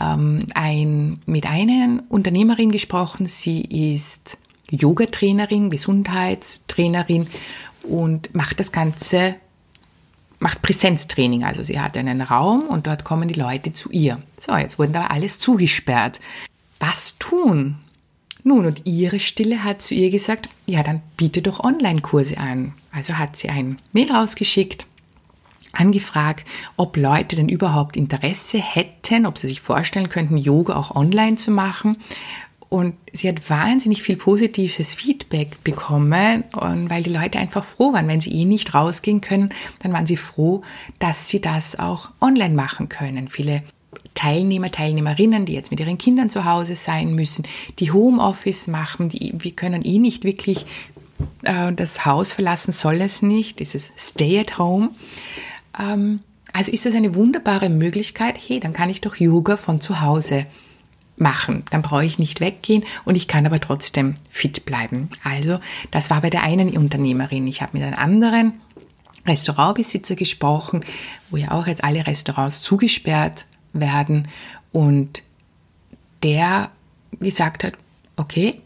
ähm, 0.00 0.46
ein, 0.54 1.18
mit 1.26 1.46
einer 1.46 2.02
Unternehmerin 2.08 2.72
gesprochen. 2.72 3.26
Sie 3.26 3.62
ist 3.62 4.38
Yoga-Trainerin, 4.70 5.70
Gesundheitstrainerin 5.70 7.26
und 7.82 8.34
macht 8.34 8.60
das 8.60 8.72
Ganze, 8.72 9.36
macht 10.38 10.62
Präsenztraining. 10.62 11.44
Also 11.44 11.62
sie 11.62 11.80
hat 11.80 11.96
einen 11.96 12.20
Raum 12.20 12.62
und 12.62 12.86
dort 12.86 13.04
kommen 13.04 13.28
die 13.28 13.38
Leute 13.38 13.72
zu 13.72 13.90
ihr. 13.90 14.22
So, 14.38 14.56
jetzt 14.56 14.78
wurden 14.78 14.92
da 14.92 15.06
alles 15.06 15.38
zugesperrt. 15.38 16.20
Was 16.78 17.18
tun? 17.18 17.76
Nun, 18.42 18.64
und 18.64 18.86
ihre 18.86 19.20
Stille 19.20 19.64
hat 19.64 19.82
zu 19.82 19.94
ihr 19.94 20.10
gesagt, 20.10 20.48
ja, 20.66 20.82
dann 20.82 21.02
biete 21.16 21.42
doch 21.42 21.60
Online-Kurse 21.60 22.38
an. 22.38 22.72
Also 22.92 23.18
hat 23.18 23.36
sie 23.36 23.50
ein 23.50 23.78
Mail 23.92 24.10
rausgeschickt, 24.10 24.86
angefragt, 25.72 26.46
ob 26.76 26.96
Leute 26.96 27.36
denn 27.36 27.48
überhaupt 27.48 27.96
Interesse 27.96 28.58
hätten, 28.58 29.26
ob 29.26 29.38
sie 29.38 29.48
sich 29.48 29.60
vorstellen 29.60 30.08
könnten, 30.08 30.36
Yoga 30.36 30.76
auch 30.76 30.96
online 30.96 31.36
zu 31.36 31.50
machen. 31.50 31.98
Und 32.70 32.94
sie 33.12 33.28
hat 33.28 33.50
wahnsinnig 33.50 34.00
viel 34.00 34.16
positives 34.16 34.94
Feedback 34.94 35.62
bekommen, 35.64 36.44
und 36.52 36.88
weil 36.88 37.02
die 37.02 37.12
Leute 37.12 37.40
einfach 37.40 37.64
froh 37.64 37.92
waren. 37.92 38.06
Wenn 38.06 38.20
sie 38.20 38.32
eh 38.32 38.44
nicht 38.44 38.74
rausgehen 38.74 39.20
können, 39.20 39.50
dann 39.80 39.92
waren 39.92 40.06
sie 40.06 40.16
froh, 40.16 40.62
dass 41.00 41.28
sie 41.28 41.40
das 41.40 41.78
auch 41.78 42.10
online 42.20 42.54
machen 42.54 42.88
können. 42.88 43.26
Viele 43.26 43.64
Teilnehmer, 44.14 44.70
Teilnehmerinnen, 44.70 45.46
die 45.46 45.54
jetzt 45.54 45.72
mit 45.72 45.80
ihren 45.80 45.98
Kindern 45.98 46.30
zu 46.30 46.44
Hause 46.44 46.76
sein 46.76 47.14
müssen, 47.14 47.44
die 47.80 47.90
Homeoffice 47.90 48.68
machen, 48.68 49.08
die, 49.08 49.34
wir 49.36 49.52
können 49.52 49.84
eh 49.84 49.98
nicht 49.98 50.22
wirklich 50.22 50.64
äh, 51.42 51.72
das 51.72 52.06
Haus 52.06 52.32
verlassen, 52.32 52.70
soll 52.70 53.00
es 53.00 53.20
nicht, 53.20 53.58
dieses 53.58 53.90
Stay 53.98 54.38
at 54.38 54.58
Home. 54.58 54.90
Ähm, 55.76 56.20
also 56.52 56.70
ist 56.70 56.86
das 56.86 56.94
eine 56.94 57.16
wunderbare 57.16 57.68
Möglichkeit, 57.68 58.38
hey, 58.46 58.60
dann 58.60 58.72
kann 58.72 58.90
ich 58.90 59.00
doch 59.00 59.16
Yoga 59.16 59.56
von 59.56 59.80
zu 59.80 60.00
Hause 60.02 60.46
machen. 61.20 61.64
Dann 61.70 61.82
brauche 61.82 62.04
ich 62.04 62.18
nicht 62.18 62.40
weggehen 62.40 62.84
und 63.04 63.16
ich 63.16 63.28
kann 63.28 63.46
aber 63.46 63.60
trotzdem 63.60 64.16
fit 64.30 64.64
bleiben. 64.64 65.10
Also, 65.22 65.60
das 65.90 66.10
war 66.10 66.20
bei 66.20 66.30
der 66.30 66.42
einen 66.42 66.76
Unternehmerin. 66.76 67.46
Ich 67.46 67.62
habe 67.62 67.78
mit 67.78 67.86
einem 67.86 67.98
anderen 67.98 68.52
Restaurantbesitzer 69.26 70.16
gesprochen, 70.16 70.84
wo 71.30 71.36
ja 71.36 71.50
auch 71.50 71.66
jetzt 71.66 71.84
alle 71.84 72.06
Restaurants 72.06 72.62
zugesperrt 72.62 73.46
werden 73.72 74.28
und 74.72 75.22
der 76.22 76.70
gesagt 77.18 77.64
hat, 77.64 77.74
okay, 78.16 78.60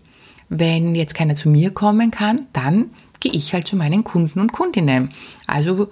wenn 0.48 0.94
jetzt 0.94 1.14
keiner 1.14 1.34
zu 1.34 1.48
mir 1.48 1.72
kommen 1.72 2.10
kann, 2.10 2.46
dann 2.52 2.90
gehe 3.20 3.32
ich 3.32 3.52
halt 3.52 3.66
zu 3.66 3.76
meinen 3.76 4.04
Kunden 4.04 4.40
und 4.40 4.52
Kundinnen. 4.52 5.12
Also 5.46 5.90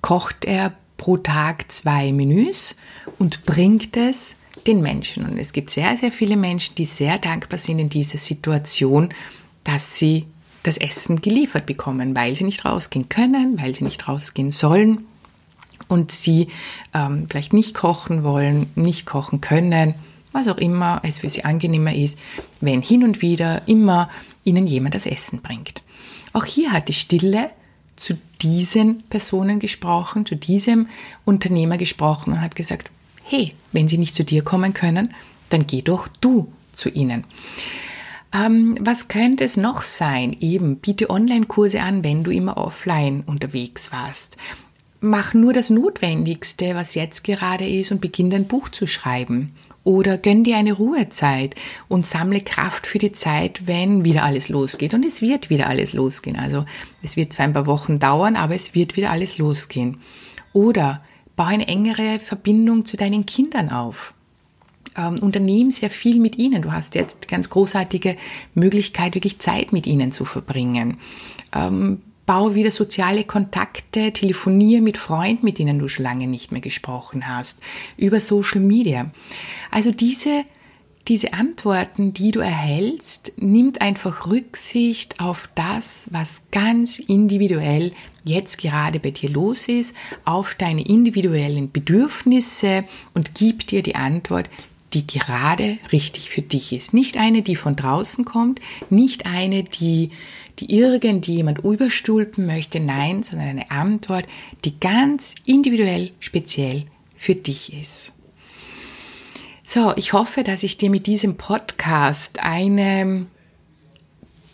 kocht 0.00 0.44
er 0.44 0.72
pro 0.96 1.16
Tag 1.16 1.70
zwei 1.70 2.12
Menüs 2.12 2.76
und 3.18 3.44
bringt 3.44 3.96
es 3.96 4.34
den 4.66 4.82
Menschen. 4.82 5.24
Und 5.24 5.38
es 5.38 5.52
gibt 5.52 5.70
sehr, 5.70 5.96
sehr 5.96 6.12
viele 6.12 6.36
Menschen, 6.36 6.74
die 6.74 6.86
sehr 6.86 7.18
dankbar 7.18 7.58
sind 7.58 7.78
in 7.78 7.88
dieser 7.88 8.18
Situation, 8.18 9.12
dass 9.64 9.98
sie 9.98 10.26
das 10.62 10.78
Essen 10.78 11.20
geliefert 11.20 11.66
bekommen, 11.66 12.14
weil 12.16 12.34
sie 12.34 12.44
nicht 12.44 12.64
rausgehen 12.64 13.08
können, 13.08 13.60
weil 13.60 13.74
sie 13.74 13.84
nicht 13.84 14.08
rausgehen 14.08 14.50
sollen 14.50 15.06
und 15.88 16.10
sie 16.10 16.48
ähm, 16.92 17.26
vielleicht 17.28 17.52
nicht 17.52 17.74
kochen 17.74 18.24
wollen, 18.24 18.70
nicht 18.74 19.06
kochen 19.06 19.40
können, 19.40 19.94
was 20.32 20.48
auch 20.48 20.58
immer 20.58 21.00
es 21.04 21.18
für 21.18 21.30
sie 21.30 21.44
angenehmer 21.44 21.94
ist, 21.94 22.18
wenn 22.60 22.82
hin 22.82 23.04
und 23.04 23.22
wieder 23.22 23.66
immer 23.66 24.08
ihnen 24.44 24.66
jemand 24.66 24.94
das 24.94 25.06
Essen 25.06 25.40
bringt. 25.40 25.82
Auch 26.32 26.44
hier 26.44 26.72
hat 26.72 26.88
die 26.88 26.92
Stille 26.92 27.50
zu 27.94 28.14
diesen 28.42 28.98
Personen 29.08 29.60
gesprochen, 29.60 30.26
zu 30.26 30.34
diesem 30.34 30.88
Unternehmer 31.24 31.78
gesprochen 31.78 32.34
und 32.34 32.40
hat 32.42 32.54
gesagt, 32.54 32.90
hey, 33.28 33.52
wenn 33.72 33.88
sie 33.88 33.98
nicht 33.98 34.14
zu 34.14 34.24
dir 34.24 34.42
kommen 34.42 34.74
können, 34.74 35.14
dann 35.50 35.66
geh 35.66 35.82
doch 35.82 36.08
du 36.20 36.52
zu 36.72 36.88
ihnen. 36.88 37.24
Ähm, 38.32 38.76
was 38.80 39.08
könnte 39.08 39.44
es 39.44 39.56
noch 39.56 39.82
sein? 39.82 40.36
Eben, 40.40 40.76
biete 40.76 41.10
Online-Kurse 41.10 41.80
an, 41.80 42.04
wenn 42.04 42.24
du 42.24 42.30
immer 42.30 42.56
offline 42.56 43.22
unterwegs 43.26 43.92
warst. 43.92 44.36
Mach 45.00 45.34
nur 45.34 45.52
das 45.52 45.70
Notwendigste, 45.70 46.74
was 46.74 46.94
jetzt 46.94 47.22
gerade 47.22 47.68
ist, 47.68 47.92
und 47.92 48.00
beginn 48.00 48.30
dein 48.30 48.46
Buch 48.46 48.68
zu 48.68 48.86
schreiben. 48.86 49.54
Oder 49.84 50.18
gönn 50.18 50.42
dir 50.42 50.56
eine 50.56 50.72
Ruhezeit 50.72 51.54
und 51.86 52.06
sammle 52.06 52.40
Kraft 52.40 52.88
für 52.88 52.98
die 52.98 53.12
Zeit, 53.12 53.68
wenn 53.68 54.04
wieder 54.04 54.24
alles 54.24 54.48
losgeht. 54.48 54.94
Und 54.94 55.04
es 55.04 55.22
wird 55.22 55.48
wieder 55.48 55.68
alles 55.68 55.92
losgehen. 55.92 56.36
Also 56.36 56.64
es 57.02 57.16
wird 57.16 57.32
zwar 57.32 57.44
ein 57.44 57.52
paar 57.52 57.66
Wochen 57.66 58.00
dauern, 58.00 58.34
aber 58.34 58.56
es 58.56 58.74
wird 58.74 58.96
wieder 58.96 59.10
alles 59.12 59.38
losgehen. 59.38 59.98
Oder 60.52 61.02
Bau 61.36 61.44
eine 61.44 61.68
engere 61.68 62.18
Verbindung 62.18 62.86
zu 62.86 62.96
deinen 62.96 63.26
Kindern 63.26 63.70
auf. 63.70 64.14
Ähm, 64.96 65.18
unternehmen 65.18 65.70
sehr 65.70 65.90
viel 65.90 66.18
mit 66.18 66.38
ihnen. 66.38 66.62
Du 66.62 66.72
hast 66.72 66.94
jetzt 66.94 67.28
ganz 67.28 67.50
großartige 67.50 68.16
Möglichkeit, 68.54 69.14
wirklich 69.14 69.38
Zeit 69.38 69.72
mit 69.72 69.86
ihnen 69.86 70.10
zu 70.10 70.24
verbringen. 70.24 70.98
Ähm, 71.54 72.00
bau 72.24 72.54
wieder 72.54 72.70
soziale 72.70 73.24
Kontakte, 73.24 74.12
telefoniere 74.12 74.82
mit 74.82 74.96
Freunden, 74.98 75.44
mit 75.44 75.58
denen 75.58 75.78
du 75.78 75.88
schon 75.88 76.04
lange 76.04 76.26
nicht 76.26 76.50
mehr 76.50 76.60
gesprochen 76.60 77.28
hast, 77.28 77.60
über 77.96 78.18
Social 78.18 78.60
Media. 78.60 79.10
Also 79.70 79.92
diese 79.92 80.44
diese 81.08 81.32
Antworten, 81.32 82.12
die 82.12 82.32
du 82.32 82.40
erhältst, 82.40 83.32
nimmt 83.36 83.80
einfach 83.80 84.26
Rücksicht 84.26 85.20
auf 85.20 85.48
das, 85.54 86.06
was 86.10 86.42
ganz 86.50 86.98
individuell 86.98 87.92
jetzt 88.24 88.58
gerade 88.58 88.98
bei 88.98 89.12
dir 89.12 89.30
los 89.30 89.68
ist, 89.68 89.94
auf 90.24 90.56
deine 90.56 90.84
individuellen 90.84 91.70
Bedürfnisse 91.70 92.84
und 93.14 93.34
gibt 93.36 93.70
dir 93.70 93.82
die 93.82 93.94
Antwort, 93.94 94.50
die 94.94 95.06
gerade 95.06 95.78
richtig 95.92 96.30
für 96.30 96.42
dich 96.42 96.72
ist. 96.72 96.92
Nicht 96.92 97.16
eine, 97.16 97.42
die 97.42 97.56
von 97.56 97.76
draußen 97.76 98.24
kommt, 98.24 98.60
nicht 98.90 99.26
eine, 99.26 99.62
die, 99.62 100.10
die 100.58 100.74
irgendjemand 100.74 101.58
überstülpen 101.60 102.46
möchte, 102.46 102.80
nein, 102.80 103.22
sondern 103.22 103.48
eine 103.48 103.70
Antwort, 103.70 104.26
die 104.64 104.78
ganz 104.80 105.34
individuell 105.44 106.10
speziell 106.18 106.84
für 107.16 107.34
dich 107.34 107.72
ist. 107.72 108.12
So, 109.68 109.92
ich 109.96 110.12
hoffe, 110.12 110.44
dass 110.44 110.62
ich 110.62 110.78
dir 110.78 110.90
mit 110.90 111.08
diesem 111.08 111.36
Podcast 111.36 112.38
eine 112.38 113.26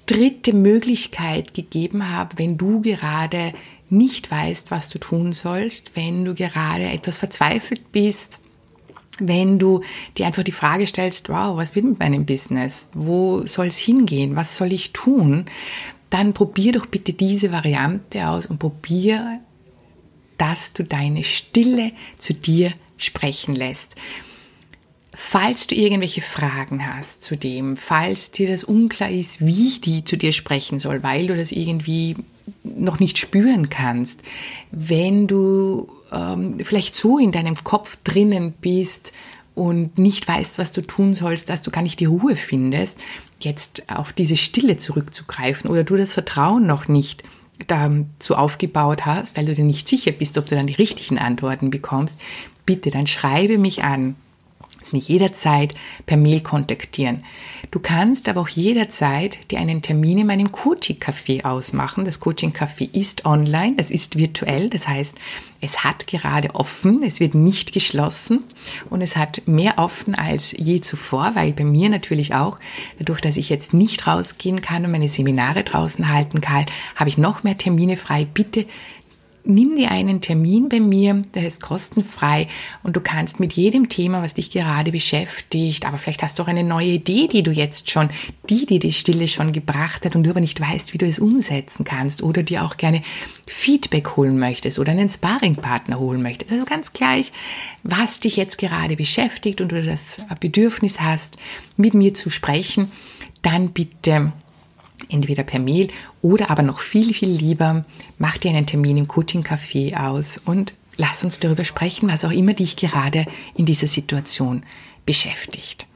dritte 0.06 0.54
Möglichkeit 0.54 1.52
gegeben 1.52 2.08
habe, 2.08 2.38
wenn 2.38 2.56
du 2.56 2.80
gerade 2.80 3.52
nicht 3.90 4.30
weißt, 4.30 4.70
was 4.70 4.88
du 4.88 4.98
tun 4.98 5.34
sollst, 5.34 5.96
wenn 5.96 6.24
du 6.24 6.34
gerade 6.34 6.84
etwas 6.84 7.18
verzweifelt 7.18 7.92
bist, 7.92 8.38
wenn 9.18 9.58
du 9.58 9.82
dir 10.16 10.24
einfach 10.24 10.44
die 10.44 10.50
Frage 10.50 10.86
stellst, 10.86 11.28
wow, 11.28 11.58
was 11.58 11.74
wird 11.74 11.84
mit 11.84 11.98
meinem 11.98 12.24
Business? 12.24 12.88
Wo 12.94 13.46
soll 13.46 13.66
es 13.66 13.76
hingehen? 13.76 14.34
Was 14.34 14.56
soll 14.56 14.72
ich 14.72 14.94
tun? 14.94 15.44
Dann 16.08 16.32
probier 16.32 16.72
doch 16.72 16.86
bitte 16.86 17.12
diese 17.12 17.52
Variante 17.52 18.28
aus 18.28 18.46
und 18.46 18.58
probier, 18.58 19.42
dass 20.38 20.72
du 20.72 20.84
deine 20.84 21.22
Stille 21.22 21.92
zu 22.16 22.32
dir 22.32 22.72
sprechen 22.96 23.54
lässt. 23.54 23.94
Falls 25.14 25.66
du 25.66 25.74
irgendwelche 25.74 26.22
Fragen 26.22 26.86
hast 26.86 27.22
zu 27.22 27.36
dem, 27.36 27.76
falls 27.76 28.30
dir 28.30 28.48
das 28.48 28.64
unklar 28.64 29.10
ist, 29.10 29.44
wie 29.44 29.78
die 29.78 30.04
zu 30.04 30.16
dir 30.16 30.32
sprechen 30.32 30.80
soll, 30.80 31.02
weil 31.02 31.26
du 31.26 31.36
das 31.36 31.52
irgendwie 31.52 32.16
noch 32.64 32.98
nicht 32.98 33.18
spüren 33.18 33.68
kannst, 33.68 34.22
wenn 34.70 35.26
du 35.26 35.88
ähm, 36.10 36.58
vielleicht 36.62 36.94
so 36.94 37.18
in 37.18 37.30
deinem 37.30 37.56
Kopf 37.62 37.98
drinnen 38.04 38.54
bist 38.60 39.12
und 39.54 39.98
nicht 39.98 40.26
weißt, 40.26 40.58
was 40.58 40.72
du 40.72 40.80
tun 40.80 41.14
sollst, 41.14 41.50
dass 41.50 41.60
du 41.60 41.70
gar 41.70 41.82
nicht 41.82 42.00
die 42.00 42.06
Ruhe 42.06 42.34
findest, 42.34 42.98
jetzt 43.38 43.90
auf 43.90 44.14
diese 44.14 44.38
Stille 44.38 44.78
zurückzugreifen 44.78 45.70
oder 45.70 45.84
du 45.84 45.96
das 45.96 46.14
Vertrauen 46.14 46.66
noch 46.66 46.88
nicht 46.88 47.22
dazu 47.66 48.34
aufgebaut 48.34 49.04
hast, 49.04 49.36
weil 49.36 49.44
du 49.44 49.54
dir 49.54 49.64
nicht 49.64 49.88
sicher 49.88 50.12
bist, 50.12 50.38
ob 50.38 50.46
du 50.46 50.54
dann 50.54 50.66
die 50.66 50.74
richtigen 50.74 51.18
Antworten 51.18 51.70
bekommst, 51.70 52.18
bitte 52.64 52.90
dann 52.90 53.06
schreibe 53.06 53.58
mich 53.58 53.84
an 53.84 54.16
mich 54.92 55.08
jederzeit 55.08 55.74
per 56.06 56.16
Mail 56.16 56.40
kontaktieren. 56.40 57.22
Du 57.70 57.78
kannst 57.78 58.28
aber 58.28 58.40
auch 58.40 58.48
jederzeit 58.48 59.38
dir 59.50 59.58
einen 59.58 59.82
Termin 59.82 60.18
in 60.18 60.26
meinem 60.26 60.50
Coaching-Café 60.50 61.44
ausmachen. 61.44 62.04
Das 62.04 62.20
Coaching-Café 62.20 62.92
ist 62.92 63.24
online, 63.24 63.74
es 63.76 63.90
ist 63.90 64.16
virtuell, 64.16 64.68
das 64.68 64.88
heißt, 64.88 65.16
es 65.64 65.84
hat 65.84 66.08
gerade 66.08 66.56
offen, 66.56 67.04
es 67.04 67.20
wird 67.20 67.36
nicht 67.36 67.72
geschlossen 67.72 68.42
und 68.90 69.00
es 69.00 69.16
hat 69.16 69.42
mehr 69.46 69.78
offen 69.78 70.16
als 70.16 70.52
je 70.58 70.80
zuvor, 70.80 71.32
weil 71.34 71.52
bei 71.52 71.62
mir 71.62 71.88
natürlich 71.88 72.34
auch, 72.34 72.58
dadurch, 72.98 73.20
dass 73.20 73.36
ich 73.36 73.48
jetzt 73.48 73.72
nicht 73.72 74.08
rausgehen 74.08 74.60
kann 74.60 74.84
und 74.84 74.90
meine 74.90 75.08
Seminare 75.08 75.62
draußen 75.62 76.12
halten 76.12 76.40
kann, 76.40 76.66
habe 76.96 77.08
ich 77.08 77.16
noch 77.16 77.44
mehr 77.44 77.56
Termine 77.56 77.96
frei. 77.96 78.26
Bitte 78.34 78.66
nimm 79.44 79.76
dir 79.76 79.90
einen 79.90 80.20
Termin 80.20 80.68
bei 80.68 80.80
mir, 80.80 81.22
der 81.34 81.46
ist 81.46 81.60
kostenfrei 81.60 82.46
und 82.82 82.96
du 82.96 83.00
kannst 83.00 83.40
mit 83.40 83.52
jedem 83.54 83.88
Thema, 83.88 84.22
was 84.22 84.34
dich 84.34 84.50
gerade 84.50 84.92
beschäftigt, 84.92 85.86
aber 85.86 85.98
vielleicht 85.98 86.22
hast 86.22 86.38
du 86.38 86.42
auch 86.42 86.48
eine 86.48 86.64
neue 86.64 86.88
Idee, 86.88 87.28
die 87.28 87.42
du 87.42 87.50
jetzt 87.50 87.90
schon, 87.90 88.10
die, 88.48 88.66
die 88.66 88.78
die 88.78 88.92
Stille 88.92 89.28
schon 89.28 89.52
gebracht 89.52 90.04
hat 90.04 90.16
und 90.16 90.24
du 90.24 90.30
aber 90.30 90.40
nicht 90.40 90.60
weißt, 90.60 90.92
wie 90.92 90.98
du 90.98 91.06
es 91.06 91.18
umsetzen 91.18 91.84
kannst 91.84 92.22
oder 92.22 92.42
dir 92.42 92.64
auch 92.64 92.76
gerne 92.76 93.02
Feedback 93.46 94.16
holen 94.16 94.38
möchtest 94.38 94.78
oder 94.78 94.92
einen 94.92 95.10
Sparringpartner 95.10 95.98
holen 95.98 96.22
möchtest. 96.22 96.52
Also 96.52 96.64
ganz 96.64 96.92
gleich, 96.92 97.32
was 97.82 98.20
dich 98.20 98.36
jetzt 98.36 98.58
gerade 98.58 98.96
beschäftigt 98.96 99.60
und 99.60 99.72
du 99.72 99.82
das 99.82 100.18
Bedürfnis 100.40 101.00
hast, 101.00 101.36
mit 101.76 101.94
mir 101.94 102.14
zu 102.14 102.30
sprechen, 102.30 102.90
dann 103.42 103.72
bitte 103.72 104.32
entweder 105.08 105.42
per 105.42 105.60
Mail 105.60 105.88
oder 106.20 106.50
aber 106.50 106.62
noch 106.62 106.80
viel, 106.80 107.12
viel 107.14 107.30
lieber, 107.30 107.84
mach 108.18 108.38
dir 108.38 108.50
einen 108.50 108.66
Termin 108.66 108.96
im 108.96 109.08
Coaching-Café 109.08 109.96
aus 109.96 110.38
und 110.38 110.74
lass 110.96 111.24
uns 111.24 111.40
darüber 111.40 111.64
sprechen, 111.64 112.08
was 112.08 112.24
auch 112.24 112.30
immer 112.30 112.54
dich 112.54 112.76
gerade 112.76 113.26
in 113.54 113.66
dieser 113.66 113.86
Situation 113.86 114.62
beschäftigt. 115.06 115.86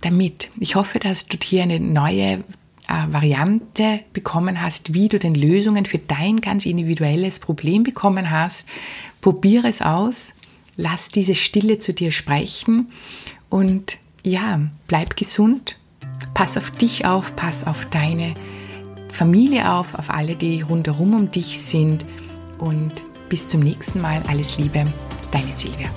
Damit, 0.00 0.50
ich 0.58 0.76
hoffe, 0.76 0.98
dass 0.98 1.26
du 1.26 1.36
hier 1.42 1.62
eine 1.62 1.80
neue 1.80 2.44
äh, 2.88 3.12
Variante 3.12 4.00
bekommen 4.12 4.62
hast, 4.62 4.94
wie 4.94 5.08
du 5.08 5.18
den 5.18 5.34
Lösungen 5.34 5.86
für 5.86 5.98
dein 5.98 6.40
ganz 6.40 6.66
individuelles 6.66 7.38
Problem 7.38 7.82
bekommen 7.82 8.30
hast. 8.30 8.66
Probiere 9.20 9.68
es 9.68 9.82
aus, 9.82 10.34
lass 10.76 11.10
diese 11.10 11.34
Stille 11.34 11.78
zu 11.78 11.92
dir 11.92 12.10
sprechen 12.10 12.90
und 13.48 13.98
ja, 14.22 14.60
bleib 14.86 15.16
gesund 15.16 15.78
Pass 16.34 16.56
auf 16.56 16.70
dich 16.70 17.06
auf, 17.06 17.36
pass 17.36 17.66
auf 17.66 17.86
deine 17.86 18.34
Familie 19.12 19.72
auf, 19.72 19.94
auf 19.94 20.10
alle, 20.10 20.36
die 20.36 20.62
rundherum 20.62 21.14
um 21.14 21.30
dich 21.30 21.60
sind. 21.60 22.04
Und 22.58 23.04
bis 23.28 23.48
zum 23.48 23.60
nächsten 23.60 24.00
Mal. 24.00 24.22
Alles 24.28 24.58
Liebe, 24.58 24.86
deine 25.30 25.52
Silvia. 25.52 25.88